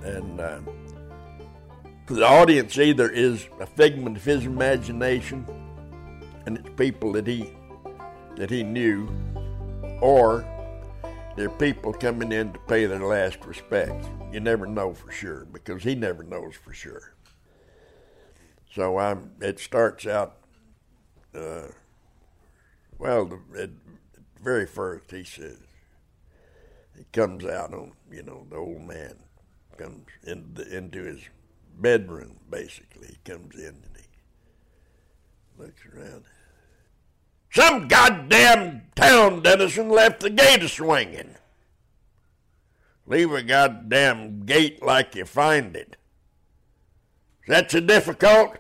And 0.04 0.38
uh, 0.38 0.60
the 2.04 2.22
audience 2.22 2.76
either 2.76 3.08
is 3.08 3.48
a 3.58 3.64
figment 3.64 4.18
of 4.18 4.24
his 4.26 4.44
imagination 4.44 5.46
and 6.44 6.58
it's 6.58 6.68
people 6.76 7.12
that 7.12 7.26
he 7.26 7.50
that 8.36 8.50
he 8.50 8.62
knew, 8.62 9.08
or 10.02 10.44
they're 11.34 11.48
people 11.48 11.94
coming 11.94 12.32
in 12.32 12.52
to 12.52 12.58
pay 12.68 12.84
their 12.84 13.06
last 13.06 13.42
respects. 13.46 14.06
You 14.30 14.40
never 14.40 14.66
know 14.66 14.92
for 14.92 15.10
sure 15.10 15.46
because 15.50 15.82
he 15.82 15.94
never 15.94 16.24
knows 16.24 16.56
for 16.56 16.74
sure. 16.74 17.14
So 18.74 18.98
I'm. 18.98 19.30
It 19.40 19.58
starts 19.58 20.06
out. 20.06 20.36
Uh, 21.34 21.68
well, 22.98 23.26
the, 23.26 23.62
at 23.62 23.70
very 24.42 24.66
first 24.66 25.10
he 25.10 25.24
says 25.24 25.58
he 26.96 27.04
comes 27.12 27.44
out 27.44 27.74
on 27.74 27.92
you 28.10 28.22
know 28.22 28.46
the 28.48 28.56
old 28.56 28.82
man 28.82 29.16
comes 29.76 30.06
in 30.22 30.54
the, 30.54 30.76
into 30.76 31.02
his 31.02 31.20
bedroom 31.78 32.36
basically. 32.48 33.08
He 33.08 33.30
comes 33.30 33.54
in 33.54 33.66
and 33.66 33.96
he 33.96 35.62
looks 35.62 35.82
around. 35.86 36.24
Some 37.52 37.88
goddamn 37.88 38.82
town 38.94 39.42
denizen 39.42 39.88
left 39.88 40.20
the 40.20 40.30
gate 40.30 40.62
a 40.62 40.68
swinging. 40.68 41.36
Leave 43.06 43.32
a 43.32 43.42
goddamn 43.42 44.44
gate 44.44 44.82
like 44.82 45.14
you 45.14 45.24
find 45.24 45.76
it. 45.76 45.96
Is 47.44 47.48
that 47.48 47.70
so 47.70 47.80
difficult? 47.80 48.58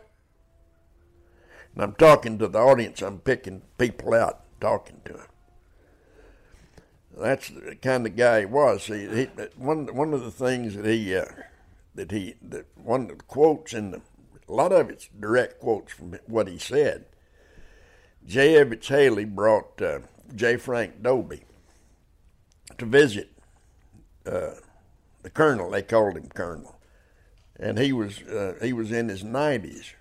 And 1.76 1.84
I'm 1.84 1.92
talking 1.92 2.38
to 2.38 2.48
the 2.48 2.58
audience. 2.58 3.02
I'm 3.02 3.18
picking 3.18 3.60
people 3.76 4.14
out, 4.14 4.40
talking 4.60 5.02
to 5.04 5.12
them. 5.12 5.26
That's 7.18 7.50
the 7.50 7.76
kind 7.76 8.06
of 8.06 8.16
guy 8.16 8.40
he 8.40 8.46
was. 8.46 8.86
He, 8.86 9.06
he, 9.06 9.24
one 9.56 9.94
one 9.94 10.14
of 10.14 10.22
the 10.22 10.30
things 10.30 10.74
that 10.74 10.86
he 10.86 11.14
uh, 11.14 11.26
that 11.94 12.10
he 12.10 12.34
that 12.42 12.66
one 12.82 13.02
of 13.02 13.18
the 13.18 13.24
quotes 13.24 13.74
in 13.74 13.90
the 13.90 14.00
a 14.48 14.52
lot 14.52 14.72
of 14.72 14.88
it's 14.88 15.08
direct 15.18 15.60
quotes 15.60 15.92
from 15.92 16.18
what 16.26 16.48
he 16.48 16.58
said. 16.58 17.04
J. 18.26 18.54
Evetts 18.54 18.88
Haley 18.88 19.24
brought 19.24 19.80
uh, 19.80 20.00
J. 20.34 20.56
Frank 20.56 21.02
Dobie 21.02 21.44
to 22.78 22.86
visit 22.86 23.30
uh, 24.26 24.54
the 25.22 25.30
colonel. 25.30 25.70
They 25.70 25.82
called 25.82 26.16
him 26.16 26.28
Colonel, 26.28 26.78
and 27.58 27.78
he 27.78 27.92
was 27.92 28.22
uh, 28.22 28.54
he 28.62 28.72
was 28.72 28.92
in 28.92 29.08
his 29.08 29.22
nineties, 29.22 29.92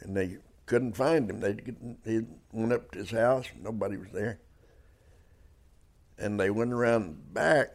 and 0.00 0.16
they 0.16 0.38
couldn't 0.70 0.96
find 0.96 1.28
him. 1.28 1.40
They 1.40 1.56
he 2.04 2.20
went 2.52 2.72
up 2.72 2.92
to 2.92 3.00
his 3.00 3.10
house. 3.10 3.46
Nobody 3.60 3.96
was 3.96 4.12
there, 4.12 4.38
and 6.16 6.38
they 6.38 6.48
went 6.48 6.72
around 6.72 7.34
back, 7.34 7.70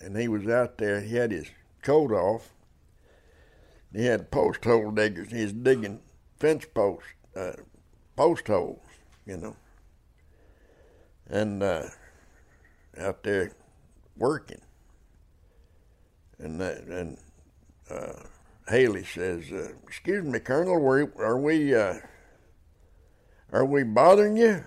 and 0.00 0.16
he 0.16 0.26
was 0.26 0.48
out 0.48 0.78
there. 0.78 1.00
He 1.00 1.14
had 1.14 1.30
his 1.30 1.46
coat 1.80 2.10
off. 2.10 2.52
He 3.92 4.06
had 4.06 4.32
post 4.32 4.64
hole 4.64 4.90
diggers. 4.90 5.30
He 5.30 5.44
was 5.44 5.52
digging 5.52 6.00
fence 6.40 6.66
posts. 6.74 7.06
Uh, 7.36 7.52
post 8.16 8.48
holes, 8.48 8.82
you 9.24 9.36
know, 9.36 9.54
and 11.28 11.62
uh, 11.62 11.84
out 12.98 13.22
there 13.22 13.52
working. 14.16 14.60
And 16.38 16.60
that, 16.60 16.78
and 16.78 17.16
uh, 17.88 18.24
Haley 18.68 19.04
says, 19.04 19.50
uh, 19.52 19.72
"Excuse 19.86 20.24
me, 20.24 20.38
Colonel, 20.38 20.74
are, 20.74 21.12
are 21.22 21.38
we 21.38 21.74
uh, 21.74 21.94
are 23.50 23.64
we 23.64 23.82
bothering 23.82 24.36
you?" 24.36 24.64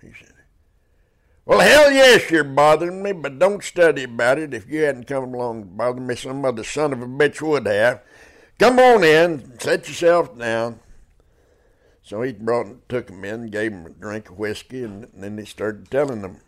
He 0.00 0.12
said, 0.18 0.32
"Well, 1.44 1.60
hell 1.60 1.90
yes, 1.90 2.30
you're 2.30 2.44
bothering 2.44 3.02
me, 3.02 3.12
but 3.12 3.38
don't 3.38 3.64
study 3.64 4.04
about 4.04 4.38
it. 4.38 4.54
If 4.54 4.68
you 4.68 4.82
hadn't 4.82 5.06
come 5.06 5.34
along 5.34 5.62
to 5.62 5.68
bother 5.68 6.00
me, 6.00 6.14
some 6.14 6.44
other 6.44 6.64
son 6.64 6.92
of 6.92 7.02
a 7.02 7.06
bitch 7.06 7.42
would 7.42 7.66
have. 7.66 8.02
Come 8.58 8.78
on 8.78 9.02
in, 9.04 9.58
set 9.58 9.88
yourself 9.88 10.38
down." 10.38 10.80
So 12.02 12.22
he 12.22 12.32
brought, 12.32 12.88
took 12.88 13.08
him 13.08 13.24
in, 13.24 13.50
gave 13.50 13.72
him 13.72 13.86
a 13.86 13.90
drink 13.90 14.30
of 14.30 14.38
whiskey, 14.38 14.82
and, 14.82 15.04
and 15.04 15.22
then 15.22 15.38
he 15.38 15.44
started 15.44 15.90
telling 15.90 16.22
them 16.22 16.40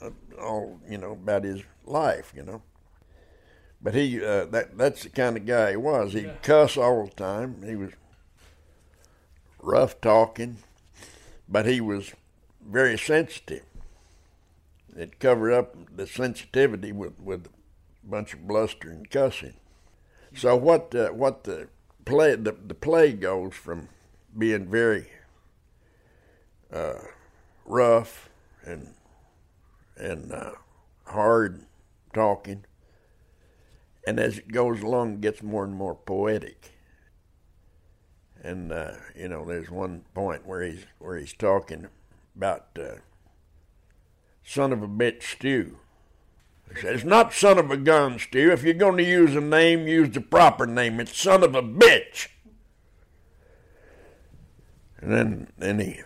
uh, 0.00 0.10
all, 0.40 0.78
you 0.88 0.98
know, 0.98 1.12
about 1.12 1.42
his 1.42 1.62
life, 1.84 2.32
you 2.36 2.44
know. 2.44 2.62
But 3.82 3.94
he, 3.94 4.24
uh, 4.24 4.46
that 4.46 4.78
that's 4.78 5.02
the 5.02 5.10
kind 5.10 5.36
of 5.36 5.44
guy 5.44 5.72
he 5.72 5.76
was. 5.76 6.12
He'd 6.12 6.24
yeah. 6.24 6.34
cuss 6.42 6.76
all 6.76 7.04
the 7.04 7.10
time. 7.10 7.62
He 7.66 7.76
was 7.76 7.90
rough 9.60 10.00
talking, 10.00 10.58
but 11.48 11.66
he 11.66 11.80
was 11.80 12.12
very 12.66 12.98
sensitive. 12.98 13.64
It 14.96 15.18
covered 15.18 15.52
up 15.52 15.76
the 15.96 16.06
sensitivity 16.06 16.92
with, 16.92 17.18
with 17.18 17.46
a 17.46 18.08
bunch 18.08 18.32
of 18.32 18.46
bluster 18.46 18.90
and 18.90 19.08
cussing. 19.10 19.54
So 20.34 20.56
what 20.56 20.94
uh, 20.94 21.08
what 21.08 21.44
the 21.44 21.68
play 22.04 22.34
the, 22.36 22.52
the 22.52 22.74
play 22.74 23.12
goes 23.12 23.54
from 23.54 23.88
being 24.36 24.68
very 24.68 25.08
uh, 26.72 26.98
rough 27.64 28.28
and 28.64 28.94
and 29.96 30.32
uh, 30.32 30.52
hard 31.06 31.64
talking, 32.12 32.64
and 34.06 34.20
as 34.20 34.38
it 34.38 34.52
goes 34.52 34.82
along, 34.82 35.14
it 35.14 35.20
gets 35.20 35.42
more 35.42 35.64
and 35.64 35.74
more 35.74 35.94
poetic. 35.94 36.72
And 38.42 38.72
uh, 38.72 38.92
you 39.16 39.28
know, 39.28 39.44
there's 39.44 39.70
one 39.70 40.04
point 40.14 40.46
where 40.46 40.62
he's 40.62 40.84
where 40.98 41.16
he's 41.16 41.32
talking 41.32 41.88
about 42.36 42.66
uh, 42.78 42.96
son 44.44 44.72
of 44.72 44.82
a 44.82 44.88
bitch 44.88 45.22
stew. 45.22 45.78
He 46.68 46.80
says, 46.80 46.96
"It's 46.96 47.04
not 47.04 47.32
son 47.32 47.58
of 47.58 47.70
a 47.70 47.76
gun 47.76 48.18
stew. 48.18 48.52
If 48.52 48.62
you're 48.62 48.74
going 48.74 48.98
to 48.98 49.04
use 49.04 49.34
a 49.34 49.40
name, 49.40 49.88
use 49.88 50.10
the 50.10 50.20
proper 50.20 50.66
name. 50.66 51.00
It's 51.00 51.18
son 51.18 51.42
of 51.42 51.54
a 51.54 51.62
bitch." 51.62 52.28
And 54.98 55.12
then 55.12 55.48
then 55.58 55.80
he 55.80 56.00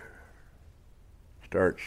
starts 1.45 1.83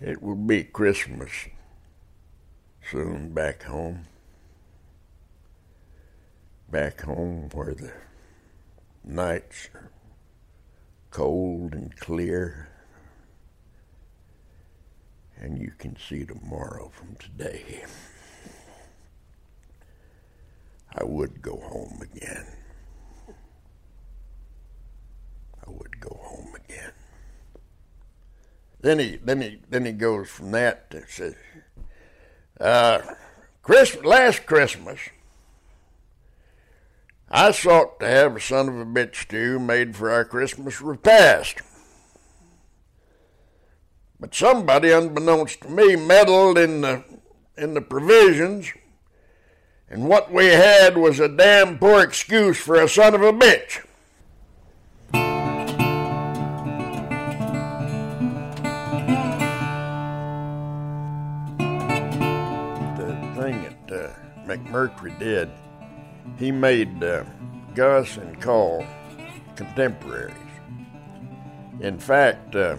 It 0.00 0.22
will 0.22 0.36
be 0.36 0.64
Christmas 0.64 1.30
soon 2.90 3.30
back 3.30 3.62
home. 3.62 4.04
Back 6.70 7.00
home 7.02 7.48
where 7.52 7.74
the 7.74 7.92
nights 9.04 9.68
are 9.74 9.90
cold 11.10 11.72
and 11.72 11.96
clear, 11.96 12.68
and 15.40 15.58
you 15.58 15.72
can 15.78 15.96
see 15.96 16.24
tomorrow 16.24 16.90
from 16.94 17.16
today. 17.16 17.84
I 20.94 21.04
would 21.04 21.40
go 21.40 21.56
home 21.56 22.00
again. 22.02 22.46
I 25.66 25.70
would 25.70 26.00
go 26.00 26.18
home 26.20 26.54
again. 26.54 26.92
Then 28.80 28.98
he 28.98 29.16
then 29.16 29.40
he 29.40 29.58
then 29.68 29.86
he 29.86 29.92
goes 29.92 30.28
from 30.28 30.50
that 30.52 30.90
to 30.90 31.06
says, 31.08 31.34
uh, 32.60 33.00
Christmas 33.62 34.04
last 34.04 34.46
Christmas 34.46 34.98
I 37.30 37.50
sought 37.50 38.00
to 38.00 38.06
have 38.06 38.36
a 38.36 38.40
son 38.40 38.68
of 38.68 38.78
a 38.78 38.86
bitch 38.86 39.16
stew 39.16 39.58
made 39.58 39.94
for 39.94 40.10
our 40.10 40.24
Christmas 40.24 40.80
repast. 40.80 41.60
But 44.18 44.34
somebody, 44.34 44.90
unbeknownst 44.90 45.60
to 45.62 45.68
me, 45.68 45.94
meddled 45.94 46.56
in 46.56 46.80
the 46.80 47.04
in 47.56 47.74
the 47.74 47.82
provisions, 47.82 48.72
and 49.90 50.08
what 50.08 50.32
we 50.32 50.46
had 50.46 50.96
was 50.96 51.20
a 51.20 51.28
damn 51.28 51.78
poor 51.78 52.02
excuse 52.02 52.56
for 52.56 52.76
a 52.76 52.88
son 52.88 53.14
of 53.14 53.22
a 53.22 53.32
bitch. 53.32 53.84
McMurtry 64.64 65.18
did 65.18 65.50
he 66.36 66.52
made 66.52 67.02
uh, 67.02 67.24
Gus 67.74 68.16
and 68.16 68.40
Call 68.40 68.84
contemporaries. 69.56 70.34
In 71.80 71.98
fact, 71.98 72.54
uh, 72.54 72.76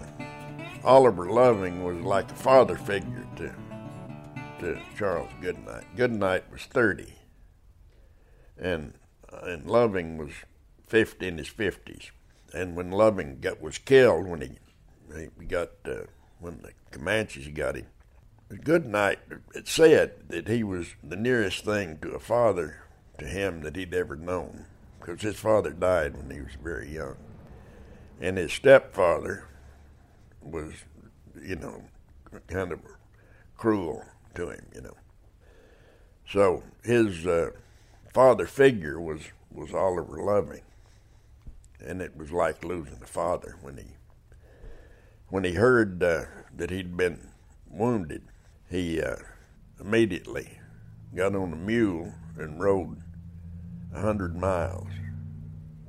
Oliver 0.84 1.30
Loving 1.30 1.84
was 1.84 1.98
like 2.00 2.30
a 2.30 2.34
father 2.34 2.76
figure 2.76 3.26
to 3.36 3.54
to 4.60 4.78
Charles 4.96 5.30
Goodnight. 5.40 5.84
Goodnight 5.96 6.50
was 6.52 6.62
30, 6.64 7.14
and 8.58 8.92
and 9.42 9.66
Loving 9.66 10.18
was 10.18 10.32
50 10.86 11.26
in 11.26 11.38
his 11.38 11.48
50s. 11.48 12.10
And 12.52 12.76
when 12.76 12.90
Loving 12.90 13.40
got 13.40 13.62
was 13.62 13.78
killed, 13.78 14.26
when 14.26 14.40
he 14.42 15.28
he 15.38 15.46
got 15.46 15.70
uh, 15.86 16.04
when 16.40 16.60
the 16.62 16.72
Comanches 16.90 17.48
got 17.48 17.76
him, 17.76 17.86
Goodnight 18.56 19.20
it 19.54 19.68
said 19.68 20.28
that 20.28 20.48
he 20.48 20.64
was 20.64 20.94
the 21.04 21.16
nearest 21.16 21.64
thing 21.64 21.98
to 21.98 22.10
a 22.10 22.18
father 22.18 22.82
to 23.18 23.24
him 23.24 23.62
that 23.62 23.76
he'd 23.76 23.94
ever 23.94 24.16
known 24.16 24.66
because 24.98 25.22
his 25.22 25.36
father 25.36 25.70
died 25.70 26.16
when 26.16 26.30
he 26.30 26.40
was 26.40 26.54
very 26.62 26.92
young. 26.92 27.16
And 28.20 28.36
his 28.36 28.52
stepfather 28.52 29.48
was, 30.42 30.72
you 31.40 31.56
know, 31.56 31.84
kind 32.48 32.72
of 32.72 32.80
cruel 33.56 34.04
to 34.34 34.50
him, 34.50 34.66
you 34.74 34.82
know. 34.82 34.96
So 36.28 36.64
his 36.82 37.26
uh, 37.26 37.50
father 38.12 38.46
figure 38.46 39.00
was, 39.00 39.22
was 39.52 39.72
Oliver 39.72 40.22
Loving. 40.22 40.62
And 41.80 42.02
it 42.02 42.16
was 42.16 42.30
like 42.30 42.64
losing 42.64 42.98
a 43.02 43.06
father 43.06 43.56
when 43.62 43.76
he 43.76 43.84
when 45.28 45.44
he 45.44 45.52
heard 45.52 46.02
uh, 46.02 46.24
that 46.56 46.70
he'd 46.70 46.96
been 46.96 47.28
wounded. 47.70 48.22
He 48.70 49.02
uh, 49.02 49.16
immediately 49.80 50.60
got 51.12 51.34
on 51.34 51.52
a 51.52 51.56
mule 51.56 52.14
and 52.38 52.62
rode 52.62 53.02
a 53.92 54.00
hundred 54.00 54.36
miles 54.36 54.86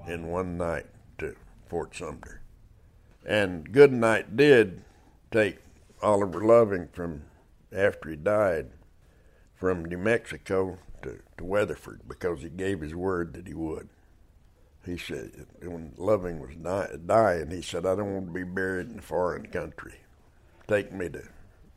in 0.08 0.26
one 0.28 0.58
night 0.58 0.88
to 1.20 1.36
Fort 1.68 1.96
Sumner. 1.96 2.42
And 3.24 3.72
Goodnight 3.72 4.36
did 4.36 4.84
take 5.30 5.60
Oliver 6.02 6.44
Loving 6.44 6.88
from 6.92 7.22
after 7.72 8.10
he 8.10 8.16
died 8.16 8.72
from 9.54 9.86
New 9.86 10.00
Mexico 10.00 10.80
to, 11.04 11.20
to 11.38 11.46
Weatherford 11.46 12.02
because 12.08 12.42
he 12.42 12.50
gave 12.50 12.82
his 12.82 12.96
word 12.96 13.34
that 13.36 13.46
he 13.48 13.54
would. 13.54 13.90
He 14.84 14.98
said 14.98 15.46
when 15.62 15.94
Loving 15.98 16.40
was 16.40 16.56
dying, 17.06 17.52
he 17.52 17.62
said, 17.62 17.86
"I 17.86 17.94
don't 17.94 18.16
want 18.16 18.26
to 18.26 18.34
be 18.34 18.44
buried 18.44 18.90
in 18.90 18.98
a 18.98 19.04
foreign 19.04 19.46
country. 19.46 20.00
Take 20.68 20.92
me 20.92 21.10
to 21.10 21.28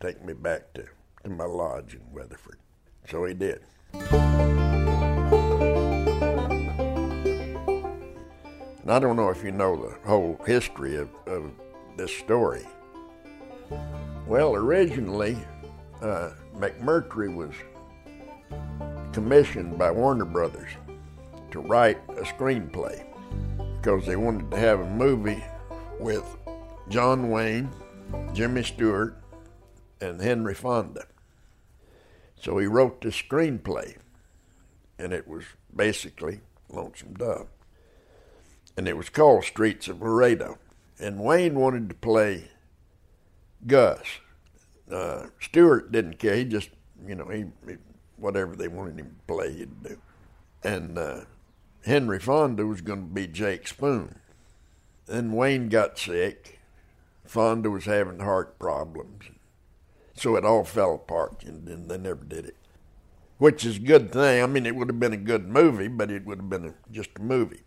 take 0.01 0.25
me 0.25 0.33
back 0.33 0.73
to, 0.75 0.85
to 1.25 1.31
my 1.31 1.45
lodge 1.45 1.95
in 1.95 2.03
Weatherford." 2.13 2.59
So 3.09 3.25
he 3.25 3.35
did. 3.35 3.63
And 8.85 8.93
I 8.93 8.99
don't 8.99 9.17
know 9.17 9.31
if 9.31 9.43
you 9.43 9.51
know 9.51 9.77
the 9.77 9.97
whole 10.07 10.39
history 10.47 10.97
of, 10.97 11.09
of 11.27 11.51
this 11.97 12.15
story. 12.15 12.67
Well, 14.27 14.55
originally, 14.55 15.39
uh, 16.03 16.33
McMurtry 16.55 17.35
was 17.35 17.55
commissioned 19.13 19.79
by 19.79 19.91
Warner 19.91 20.27
Brothers 20.27 20.71
to 21.51 21.61
write 21.61 21.99
a 22.11 22.23
screenplay 22.23 23.07
because 23.77 24.05
they 24.05 24.17
wanted 24.17 24.51
to 24.51 24.59
have 24.59 24.81
a 24.81 24.91
movie 24.91 25.43
with 25.99 26.25
John 26.91 27.31
Wayne, 27.31 27.71
Jimmy 28.35 28.65
Stewart, 28.65 29.17
and 30.05 30.21
Henry 30.21 30.55
Fonda. 30.55 31.07
So 32.41 32.59
he 32.59 32.67
wrote 32.67 33.01
the 33.01 33.09
screenplay, 33.09 33.97
and 34.99 35.13
it 35.13 35.27
was 35.27 35.45
basically 35.75 36.41
Lonesome 36.69 37.15
Dove 37.15 37.49
and 38.77 38.89
it 38.89 38.97
was 38.97 39.09
called 39.09 39.45
Streets 39.45 39.89
of 39.89 40.03
Laredo. 40.03 40.59
And 40.99 41.21
Wayne 41.21 41.55
wanted 41.55 41.89
to 41.89 41.95
play 41.95 42.51
Gus. 43.67 44.03
Uh, 44.91 45.27
Stewart 45.41 45.91
didn't 45.93 46.19
care. 46.19 46.37
He 46.37 46.45
just, 46.45 46.71
you 47.07 47.15
know, 47.15 47.27
he, 47.27 47.47
he, 47.67 47.77
whatever 48.17 48.55
they 48.55 48.69
wanted 48.69 48.99
him 48.99 49.07
to 49.07 49.33
play, 49.35 49.53
he'd 49.53 49.83
do. 49.83 49.99
And 50.63 50.99
uh, 50.99 51.21
Henry 51.85 52.19
Fonda 52.19 52.67
was 52.67 52.81
going 52.81 53.09
to 53.09 53.15
be 53.15 53.27
Jake 53.27 53.67
Spoon. 53.69 54.17
Then 55.07 55.33
Wayne 55.33 55.69
got 55.69 55.99
sick. 55.99 56.61
Fonda 57.25 57.71
was 57.71 57.85
having 57.85 58.21
heart 58.21 58.59
problems. 58.59 59.25
So 60.15 60.37
it 60.37 60.45
all 60.45 60.65
fell 60.65 60.95
apart, 60.95 61.43
and, 61.45 61.69
and 61.69 61.91
they 61.91 61.99
never 61.99 62.25
did 62.25 62.47
it. 62.47 62.57
Which 63.39 63.65
is 63.65 63.77
a 63.77 63.81
good 63.81 64.13
thing. 64.13 64.43
I 64.43 64.47
mean, 64.47 64.65
it 64.65 64.77
would 64.77 64.89
have 64.89 65.01
been 65.01 65.13
a 65.13 65.19
good 65.19 65.49
movie, 65.49 65.89
but 65.89 66.11
it 66.11 66.25
would 66.25 66.39
have 66.39 66.51
been 66.51 66.67
a, 66.67 66.75
just 66.93 67.11
a 67.19 67.23
movie. 67.23 67.63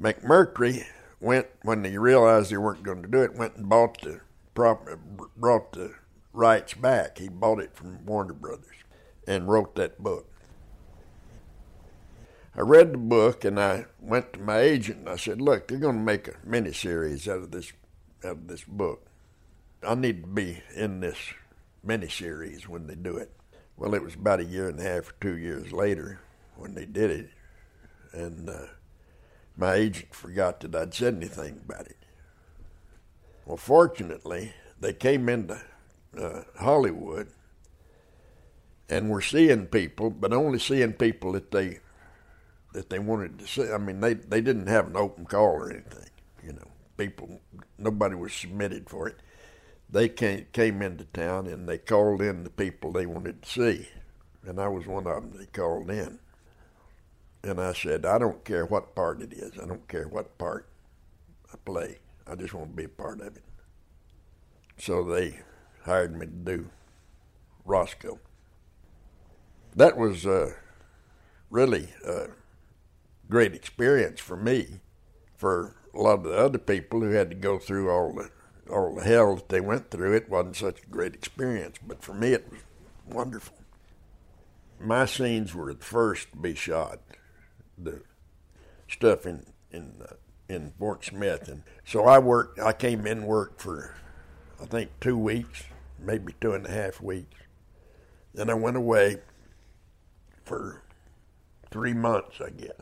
McMurtry 0.00 0.84
went 1.20 1.48
when 1.62 1.82
they 1.82 1.98
realized 1.98 2.50
they 2.50 2.56
weren't 2.56 2.84
going 2.84 3.02
to 3.02 3.08
do 3.08 3.22
it. 3.22 3.34
Went 3.34 3.56
and 3.56 3.68
bought 3.68 4.00
the 4.00 4.20
prop, 4.54 4.86
brought 5.36 5.72
the 5.72 5.94
rights 6.32 6.74
back. 6.74 7.18
He 7.18 7.28
bought 7.28 7.60
it 7.60 7.74
from 7.74 8.06
Warner 8.06 8.32
Brothers 8.32 8.76
and 9.26 9.48
wrote 9.48 9.74
that 9.74 10.02
book. 10.02 10.32
I 12.56 12.62
read 12.62 12.92
the 12.92 12.98
book 12.98 13.44
and 13.44 13.60
I 13.60 13.86
went 14.00 14.32
to 14.32 14.40
my 14.40 14.58
agent 14.58 15.00
and 15.00 15.08
I 15.08 15.16
said, 15.16 15.40
"Look, 15.40 15.68
they're 15.68 15.78
going 15.78 15.98
to 15.98 16.02
make 16.02 16.28
a 16.28 16.32
miniseries 16.46 17.28
out 17.28 17.42
of 17.42 17.50
this 17.50 17.72
out 18.24 18.32
of 18.32 18.48
this 18.48 18.64
book. 18.64 19.07
I 19.86 19.94
need 19.94 20.22
to 20.22 20.28
be 20.28 20.62
in 20.74 21.00
this 21.00 21.18
miniseries 21.86 22.66
when 22.66 22.86
they 22.86 22.94
do 22.94 23.16
it." 23.16 23.32
Well, 23.76 23.94
it 23.94 24.02
was 24.02 24.14
about 24.14 24.40
a 24.40 24.44
year 24.44 24.68
and 24.68 24.80
a 24.80 24.82
half 24.82 25.10
or 25.10 25.14
two 25.20 25.36
years 25.36 25.72
later 25.72 26.20
when 26.56 26.74
they 26.74 26.84
did 26.84 27.10
it, 27.10 27.30
and 28.12 28.50
uh, 28.50 28.66
my 29.56 29.74
agent 29.74 30.14
forgot 30.14 30.60
that 30.60 30.74
I'd 30.74 30.94
said 30.94 31.14
anything 31.14 31.60
about 31.64 31.86
it. 31.86 31.96
Well, 33.46 33.56
fortunately, 33.56 34.52
they 34.80 34.92
came 34.92 35.28
into 35.28 35.60
uh, 36.16 36.42
Hollywood 36.58 37.28
and 38.88 39.10
were 39.10 39.20
seeing 39.20 39.66
people, 39.66 40.10
but 40.10 40.32
only 40.32 40.58
seeing 40.58 40.92
people 40.92 41.32
that 41.32 41.50
they 41.50 41.78
that 42.72 42.90
they 42.90 42.98
wanted 42.98 43.38
to 43.38 43.46
see. 43.46 43.70
I 43.70 43.78
mean, 43.78 44.00
they 44.00 44.14
they 44.14 44.40
didn't 44.40 44.66
have 44.66 44.88
an 44.88 44.96
open 44.96 45.24
call 45.24 45.46
or 45.46 45.70
anything. 45.70 46.10
You 46.44 46.52
know, 46.54 46.68
people 46.96 47.40
nobody 47.78 48.14
was 48.14 48.32
submitted 48.32 48.88
for 48.90 49.08
it. 49.08 49.20
They 49.90 50.08
came 50.08 50.46
came 50.52 50.82
into 50.82 51.04
town 51.04 51.46
and 51.46 51.68
they 51.68 51.78
called 51.78 52.20
in 52.20 52.44
the 52.44 52.50
people 52.50 52.92
they 52.92 53.06
wanted 53.06 53.42
to 53.42 53.48
see, 53.48 53.88
and 54.46 54.60
I 54.60 54.68
was 54.68 54.86
one 54.86 55.06
of 55.06 55.22
them 55.22 55.32
they 55.38 55.46
called 55.46 55.90
in. 55.90 56.18
And 57.42 57.60
I 57.60 57.72
said, 57.72 58.04
I 58.04 58.18
don't 58.18 58.44
care 58.44 58.66
what 58.66 58.94
part 58.94 59.22
it 59.22 59.32
is. 59.32 59.58
I 59.58 59.66
don't 59.66 59.86
care 59.88 60.08
what 60.08 60.36
part 60.38 60.68
I 61.52 61.56
play. 61.64 61.98
I 62.26 62.34
just 62.34 62.52
want 62.52 62.70
to 62.70 62.76
be 62.76 62.84
a 62.84 62.88
part 62.88 63.20
of 63.20 63.36
it. 63.36 63.44
So 64.76 65.02
they 65.02 65.40
hired 65.84 66.14
me 66.18 66.26
to 66.26 66.32
do 66.32 66.70
Roscoe. 67.64 68.18
That 69.74 69.96
was 69.96 70.26
uh, 70.26 70.52
really 71.50 71.88
a 72.04 72.26
great 73.30 73.54
experience 73.54 74.20
for 74.20 74.36
me. 74.36 74.80
For 75.36 75.76
a 75.94 76.00
lot 76.00 76.18
of 76.18 76.24
the 76.24 76.36
other 76.36 76.58
people 76.58 77.00
who 77.00 77.10
had 77.10 77.30
to 77.30 77.36
go 77.36 77.58
through 77.58 77.90
all 77.90 78.12
the 78.12 78.30
all 78.68 78.94
the 78.94 79.04
hell 79.04 79.36
that 79.36 79.48
they 79.48 79.60
went 79.60 79.90
through, 79.90 80.14
it 80.14 80.28
wasn't 80.28 80.56
such 80.56 80.82
a 80.82 80.86
great 80.86 81.14
experience. 81.14 81.76
But 81.84 82.02
for 82.02 82.14
me, 82.14 82.32
it 82.32 82.50
was 82.50 82.60
wonderful. 83.06 83.56
My 84.80 85.06
scenes 85.06 85.54
were 85.54 85.72
the 85.72 85.84
first 85.84 86.30
to 86.32 86.36
be 86.36 86.54
shot, 86.54 87.00
the 87.76 88.02
stuff 88.88 89.26
in 89.26 89.46
in 89.70 89.94
uh, 90.02 90.14
in 90.48 90.72
Fort 90.78 91.04
Smith, 91.04 91.48
and 91.48 91.62
so 91.84 92.04
I 92.04 92.18
worked. 92.18 92.58
I 92.58 92.72
came 92.72 93.06
in 93.06 93.26
worked 93.26 93.60
for, 93.60 93.94
I 94.60 94.66
think, 94.66 94.90
two 95.00 95.18
weeks, 95.18 95.64
maybe 95.98 96.34
two 96.40 96.52
and 96.52 96.66
a 96.66 96.70
half 96.70 97.00
weeks. 97.00 97.36
Then 98.34 98.50
I 98.50 98.54
went 98.54 98.76
away 98.76 99.18
for 100.44 100.82
three 101.70 101.92
months, 101.92 102.40
I 102.40 102.50
guess. 102.50 102.80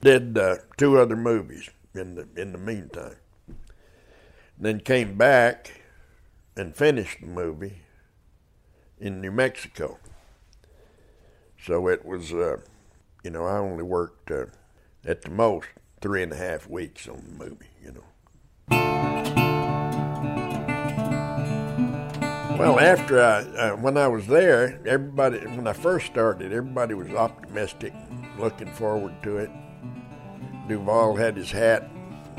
Did 0.00 0.36
uh, 0.36 0.56
two 0.76 0.98
other 0.98 1.16
movies 1.16 1.70
in 1.94 2.14
the 2.14 2.28
in 2.36 2.52
the 2.52 2.58
meantime. 2.58 3.16
Then 4.60 4.80
came 4.80 5.16
back 5.16 5.80
and 6.54 6.76
finished 6.76 7.22
the 7.22 7.26
movie 7.26 7.80
in 8.98 9.22
New 9.22 9.30
Mexico. 9.30 9.98
So 11.58 11.88
it 11.88 12.04
was, 12.04 12.34
uh, 12.34 12.58
you 13.24 13.30
know, 13.30 13.46
I 13.46 13.56
only 13.56 13.82
worked 13.82 14.30
uh, 14.30 14.46
at 15.02 15.22
the 15.22 15.30
most 15.30 15.68
three 16.02 16.22
and 16.22 16.32
a 16.32 16.36
half 16.36 16.68
weeks 16.68 17.08
on 17.08 17.24
the 17.26 17.44
movie, 17.44 17.70
you 17.82 17.92
know. 17.92 18.04
Well, 22.58 22.78
after 22.78 23.22
I, 23.22 23.40
uh, 23.40 23.76
when 23.76 23.96
I 23.96 24.08
was 24.08 24.26
there, 24.26 24.78
everybody, 24.84 25.38
when 25.38 25.66
I 25.66 25.72
first 25.72 26.04
started, 26.04 26.52
everybody 26.52 26.92
was 26.92 27.08
optimistic, 27.08 27.94
looking 28.38 28.70
forward 28.72 29.14
to 29.22 29.38
it. 29.38 29.50
Duvall 30.68 31.16
had 31.16 31.38
his 31.38 31.50
hat. 31.50 31.90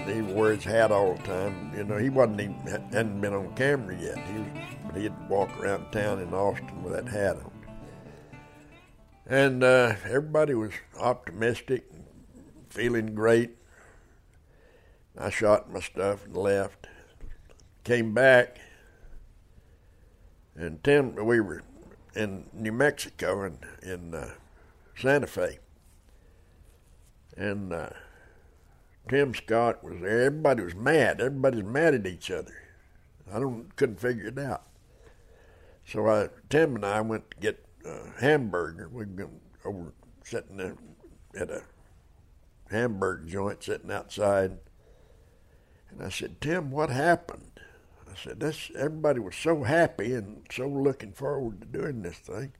He 0.07 0.21
wore 0.21 0.51
his 0.51 0.63
hat 0.63 0.91
all 0.91 1.15
the 1.15 1.23
time. 1.23 1.71
You 1.75 1.83
know, 1.83 1.97
he 1.97 2.09
wasn't 2.09 2.41
even 2.41 2.55
hadn't 2.91 3.21
been 3.21 3.33
on 3.33 3.53
camera 3.55 3.97
yet. 3.97 4.17
He 4.17 4.39
was, 4.39 4.47
but 4.85 4.95
he'd 5.01 5.29
walk 5.29 5.49
around 5.59 5.91
town 5.91 6.19
in 6.19 6.33
Austin 6.33 6.83
with 6.83 6.93
that 6.93 7.07
hat 7.07 7.37
on. 7.37 7.51
And 9.27 9.63
uh, 9.63 9.95
everybody 10.05 10.53
was 10.53 10.73
optimistic, 10.99 11.85
feeling 12.69 13.15
great. 13.15 13.51
I 15.17 15.29
shot 15.29 15.71
my 15.71 15.79
stuff 15.79 16.25
and 16.25 16.35
left. 16.35 16.87
Came 17.83 18.13
back, 18.13 18.59
and 20.55 20.83
Tim, 20.83 21.15
we 21.15 21.39
were 21.39 21.63
in 22.15 22.45
New 22.53 22.71
Mexico 22.71 23.43
and 23.43 23.57
in 23.81 24.13
uh, 24.13 24.31
Santa 24.95 25.27
Fe, 25.27 25.59
and 27.35 27.73
uh, 27.73 27.89
Tim 29.11 29.33
Scott 29.33 29.83
was 29.83 29.99
there. 29.99 30.21
Everybody 30.21 30.63
was 30.63 30.73
mad. 30.73 31.19
Everybody 31.19 31.57
was 31.61 31.65
mad 31.65 31.93
at 31.95 32.07
each 32.07 32.31
other. 32.31 32.53
I 33.29 33.39
don't 33.39 33.75
couldn't 33.75 33.99
figure 33.99 34.27
it 34.27 34.39
out. 34.39 34.63
So 35.85 36.07
I, 36.07 36.29
Tim 36.49 36.77
and 36.77 36.85
I 36.85 37.01
went 37.01 37.29
to 37.31 37.37
get 37.37 37.65
a 37.85 38.21
hamburger. 38.21 38.87
We 38.87 39.03
were 39.03 39.29
over 39.65 39.91
sitting 40.23 40.55
there 40.55 40.77
at 41.35 41.51
a 41.51 41.63
hamburger 42.69 43.25
joint, 43.25 43.61
sitting 43.61 43.91
outside. 43.91 44.59
And 45.89 46.01
I 46.01 46.07
said, 46.07 46.39
Tim, 46.39 46.71
what 46.71 46.89
happened? 46.89 47.59
I 48.09 48.15
said, 48.15 48.39
this, 48.39 48.71
everybody 48.77 49.19
was 49.19 49.35
so 49.35 49.63
happy 49.63 50.13
and 50.13 50.45
so 50.49 50.69
looking 50.69 51.11
forward 51.11 51.59
to 51.59 51.67
doing 51.67 52.01
this 52.01 52.19
thing. 52.19 52.53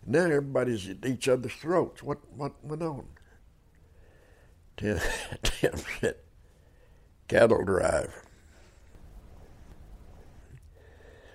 And 0.00 0.12
now 0.12 0.24
everybody's 0.24 0.88
at 0.88 1.04
each 1.04 1.28
other's 1.28 1.52
throats. 1.52 2.02
What, 2.02 2.20
what 2.34 2.64
went 2.64 2.82
on? 2.82 3.08
Tim, 4.76 5.00
Tim 5.42 5.72
said, 6.00 6.16
cattle 7.28 7.64
drive. 7.64 8.22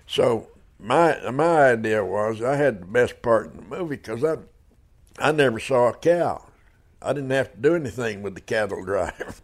So 0.06 0.48
my 0.78 1.30
my 1.30 1.70
idea 1.72 2.04
was 2.04 2.42
I 2.42 2.56
had 2.56 2.82
the 2.82 2.86
best 2.86 3.22
part 3.22 3.52
in 3.52 3.56
the 3.56 3.76
movie 3.76 3.96
because 3.96 4.22
I 4.22 4.36
I 5.18 5.32
never 5.32 5.58
saw 5.58 5.88
a 5.88 5.94
cow. 5.94 6.46
I 7.00 7.12
didn't 7.12 7.30
have 7.30 7.52
to 7.52 7.58
do 7.58 7.74
anything 7.74 8.22
with 8.22 8.34
the 8.34 8.40
cattle 8.40 8.84
drive. 8.86 9.42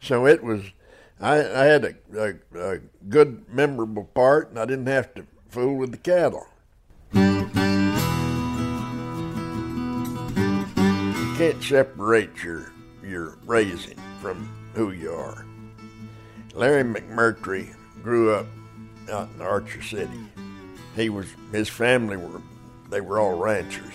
So 0.00 0.26
it 0.26 0.42
was 0.42 0.72
I, 1.20 1.38
I 1.38 1.64
had 1.64 1.84
a, 1.84 1.94
a, 2.18 2.34
a 2.58 2.78
good 3.08 3.48
memorable 3.48 4.04
part, 4.04 4.50
and 4.50 4.58
I 4.58 4.66
didn't 4.66 4.86
have 4.86 5.14
to 5.14 5.26
fool 5.48 5.76
with 5.76 5.92
the 5.92 5.98
cattle. 5.98 6.46
You 7.12 7.50
can't 11.38 11.62
separate 11.62 12.42
your 12.42 12.70
your 13.06 13.38
raising 13.46 13.98
from 14.20 14.48
who 14.74 14.90
you 14.90 15.12
are. 15.12 15.44
Larry 16.54 16.84
McMurtry 16.84 17.74
grew 18.02 18.34
up 18.34 18.46
out 19.10 19.28
in 19.34 19.42
Archer 19.42 19.82
City. 19.82 20.20
He 20.94 21.10
was 21.10 21.26
his 21.52 21.68
family 21.68 22.16
were 22.16 22.40
they 22.90 23.00
were 23.00 23.20
all 23.20 23.38
ranchers. 23.38 23.92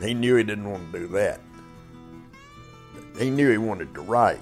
He 0.00 0.14
knew 0.14 0.36
he 0.36 0.44
didn't 0.44 0.70
want 0.70 0.92
to 0.92 0.98
do 0.98 1.08
that. 1.08 1.40
He 3.18 3.30
knew 3.30 3.50
he 3.50 3.58
wanted 3.58 3.94
to 3.94 4.00
write, 4.00 4.40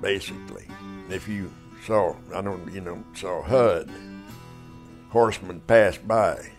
basically. 0.00 0.66
If 1.10 1.28
you 1.28 1.52
saw, 1.84 2.14
I 2.34 2.40
don't, 2.40 2.72
you 2.72 2.80
know, 2.80 3.04
saw 3.14 3.42
HUD, 3.42 3.90
horsemen 5.10 5.60
pass 5.60 5.98
by. 5.98 6.50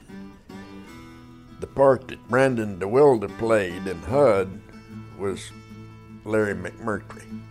The 1.60 1.68
part 1.68 2.08
that 2.10 2.28
Brandon 2.30 2.80
DeWilde 2.80 3.36
played 3.40 3.88
in 3.88 4.02
HUD 4.04 4.62
was 5.20 5.52
Larry 6.24 6.56
McMurtry. 6.56 7.42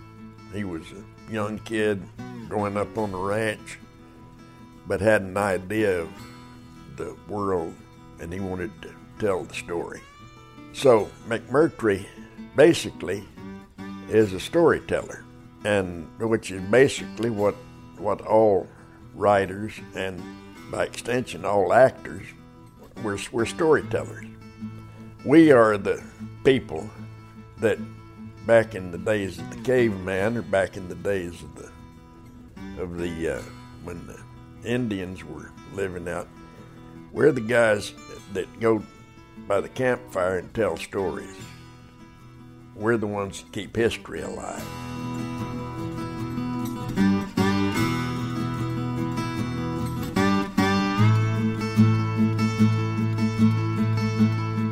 He 0.53 0.65
was 0.65 0.83
a 0.93 1.33
young 1.33 1.59
kid 1.59 2.03
growing 2.49 2.77
up 2.77 2.97
on 2.97 3.13
the 3.13 3.19
ranch, 3.19 3.79
but 4.87 5.01
had 5.01 5.23
an 5.23 5.37
idea 5.37 6.01
of 6.01 6.09
the 6.97 7.15
world 7.29 7.75
and 8.21 8.33
he 8.33 8.41
wanted 8.41 8.71
to 8.83 8.95
tell 9.19 9.45
the 9.45 9.55
story. 9.55 10.01
So 10.73 11.11
McMurtry 11.29 12.07
basically 12.57 13.25
is 14.09 14.33
a 14.33 14.41
storyteller, 14.41 15.25
and 15.65 16.09
which 16.19 16.51
is 16.51 16.63
basically 16.63 17.31
what 17.31 17.55
what 17.99 18.21
all 18.23 18.67
writers 19.15 19.73
and 19.95 20.23
by 20.71 20.85
extension 20.85 21.45
all 21.45 21.73
actors 21.73 22.23
we're, 23.03 23.19
we're 23.33 23.47
storytellers. 23.47 24.27
We 25.25 25.51
are 25.51 25.77
the 25.77 26.03
people 26.45 26.89
that 27.61 27.79
back 28.47 28.75
in 28.75 28.91
the 28.91 28.99
days 28.99 29.39
of 29.39 29.51
the 29.51 29.63
caveman 29.63 30.37
or 30.37 30.43
back 30.43 30.77
in 30.77 30.89
the 30.89 30.95
days 30.95 31.43
of 31.43 31.55
the 31.55 31.71
of 32.83 32.97
the 32.97 33.37
uh, 33.37 33.43
when 33.85 34.07
the 34.07 34.19
Indians 34.65 35.25
were 35.25 35.51
living 35.75 36.09
out, 36.09 36.29
we're 37.13 37.33
the 37.33 37.41
guys 37.41 37.93
that 38.33 38.61
go 38.61 38.83
by 39.47 39.61
the 39.61 39.69
campfire 39.69 40.39
and 40.39 40.53
tell 40.55 40.77
stories. 40.77 41.37
We're 42.75 42.97
the 42.97 43.07
ones 43.07 43.43
that 43.43 43.53
keep 43.53 43.75
history 43.75 44.21
alive. 44.21 44.63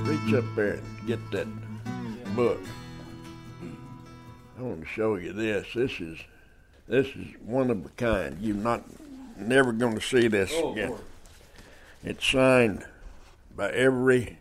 Reach 0.07 0.35
up 0.35 0.45
there 0.55 0.75
and 0.75 1.07
get 1.07 1.31
that 1.33 1.66
book. 2.37 2.61
I 4.59 4.63
want 4.63 4.83
to 4.83 4.87
show 4.87 5.17
you 5.17 5.33
this. 5.33 5.67
This 5.75 5.91
is 6.01 6.19
this 6.87 7.07
is 7.07 7.27
one 7.43 7.71
of 7.71 7.85
a 7.85 7.89
kind. 7.91 8.37
You're 8.43 8.55
not 8.55 8.85
never 9.39 9.73
going 9.73 9.95
to 9.95 10.03
see 10.03 10.29
this 10.29 10.53
Oh, 10.55 10.73
again. 10.73 10.91
Lord. 10.91 11.01
It's 12.05 12.27
signed 12.27 12.85
by 13.57 13.71
every 13.71 14.39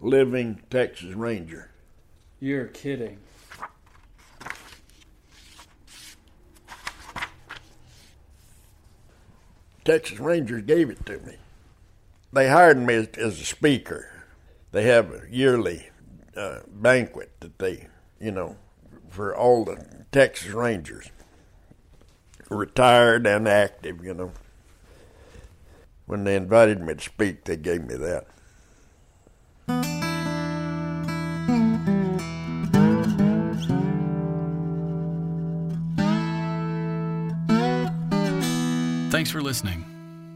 living 0.00 0.60
Texas 0.70 1.14
Ranger. 1.14 1.70
You're 2.40 2.66
kidding. 2.66 3.18
Texas 9.84 10.18
Rangers 10.18 10.62
gave 10.64 10.90
it 10.90 11.04
to 11.06 11.18
me. 11.20 11.36
They 12.32 12.48
hired 12.48 12.78
me 12.78 12.94
as, 12.94 13.08
as 13.16 13.40
a 13.40 13.44
speaker. 13.44 14.24
They 14.72 14.84
have 14.84 15.10
a 15.12 15.22
yearly 15.30 15.89
uh, 16.36 16.60
banquet 16.66 17.32
that 17.40 17.58
they, 17.58 17.88
you 18.20 18.30
know, 18.30 18.56
for 19.08 19.34
all 19.34 19.64
the 19.64 20.04
Texas 20.12 20.50
Rangers, 20.50 21.10
retired 22.48 23.26
and 23.26 23.48
active, 23.48 24.04
you 24.04 24.14
know. 24.14 24.32
When 26.06 26.24
they 26.24 26.34
invited 26.34 26.80
me 26.80 26.94
to 26.94 27.00
speak, 27.00 27.44
they 27.44 27.56
gave 27.56 27.84
me 27.84 27.94
that. 27.96 28.26
Thanks 39.10 39.30
for 39.30 39.40
listening. 39.40 39.84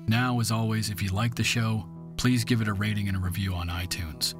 Now, 0.06 0.40
as 0.40 0.50
always, 0.50 0.90
if 0.90 1.02
you 1.02 1.08
like 1.08 1.34
the 1.34 1.42
show, 1.42 1.86
please 2.16 2.44
give 2.44 2.60
it 2.60 2.68
a 2.68 2.72
rating 2.72 3.08
and 3.08 3.16
a 3.16 3.20
review 3.20 3.54
on 3.54 3.68
iTunes. 3.68 4.34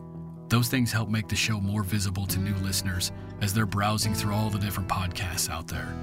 Those 0.49 0.69
things 0.69 0.93
help 0.93 1.09
make 1.09 1.29
the 1.29 1.37
show 1.37 1.61
more 1.61 1.83
visible 1.83 2.27
to 2.27 2.39
new 2.39 2.55
listeners 2.57 3.13
as 3.41 3.55
they're 3.55 3.67
browsing 3.67 4.15
through 4.15 4.35
all 4.35 4.51
the 4.51 4.59
different 4.59 4.89
podcasts 4.89 5.51
out 5.51 5.67
there. 5.67 5.95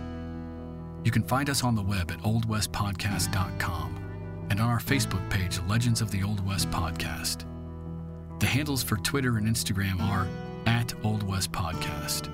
You 1.03 1.11
can 1.11 1.23
find 1.23 1.49
us 1.49 1.63
on 1.63 1.75
the 1.75 1.81
web 1.81 2.11
at 2.11 2.19
oldwestpodcast.com 2.19 4.47
and 4.49 4.59
on 4.59 4.69
our 4.69 4.79
Facebook 4.79 5.27
page, 5.29 5.59
Legends 5.67 6.01
of 6.01 6.11
the 6.11 6.23
Old 6.23 6.45
West 6.45 6.69
Podcast. 6.69 7.45
The 8.39 8.47
handles 8.47 8.83
for 8.83 8.97
Twitter 8.97 9.37
and 9.37 9.47
Instagram 9.47 10.01
are 10.01 10.27
at 10.65 10.93
Old 11.03 11.23
West 11.23 11.51
Podcast. 11.51 12.29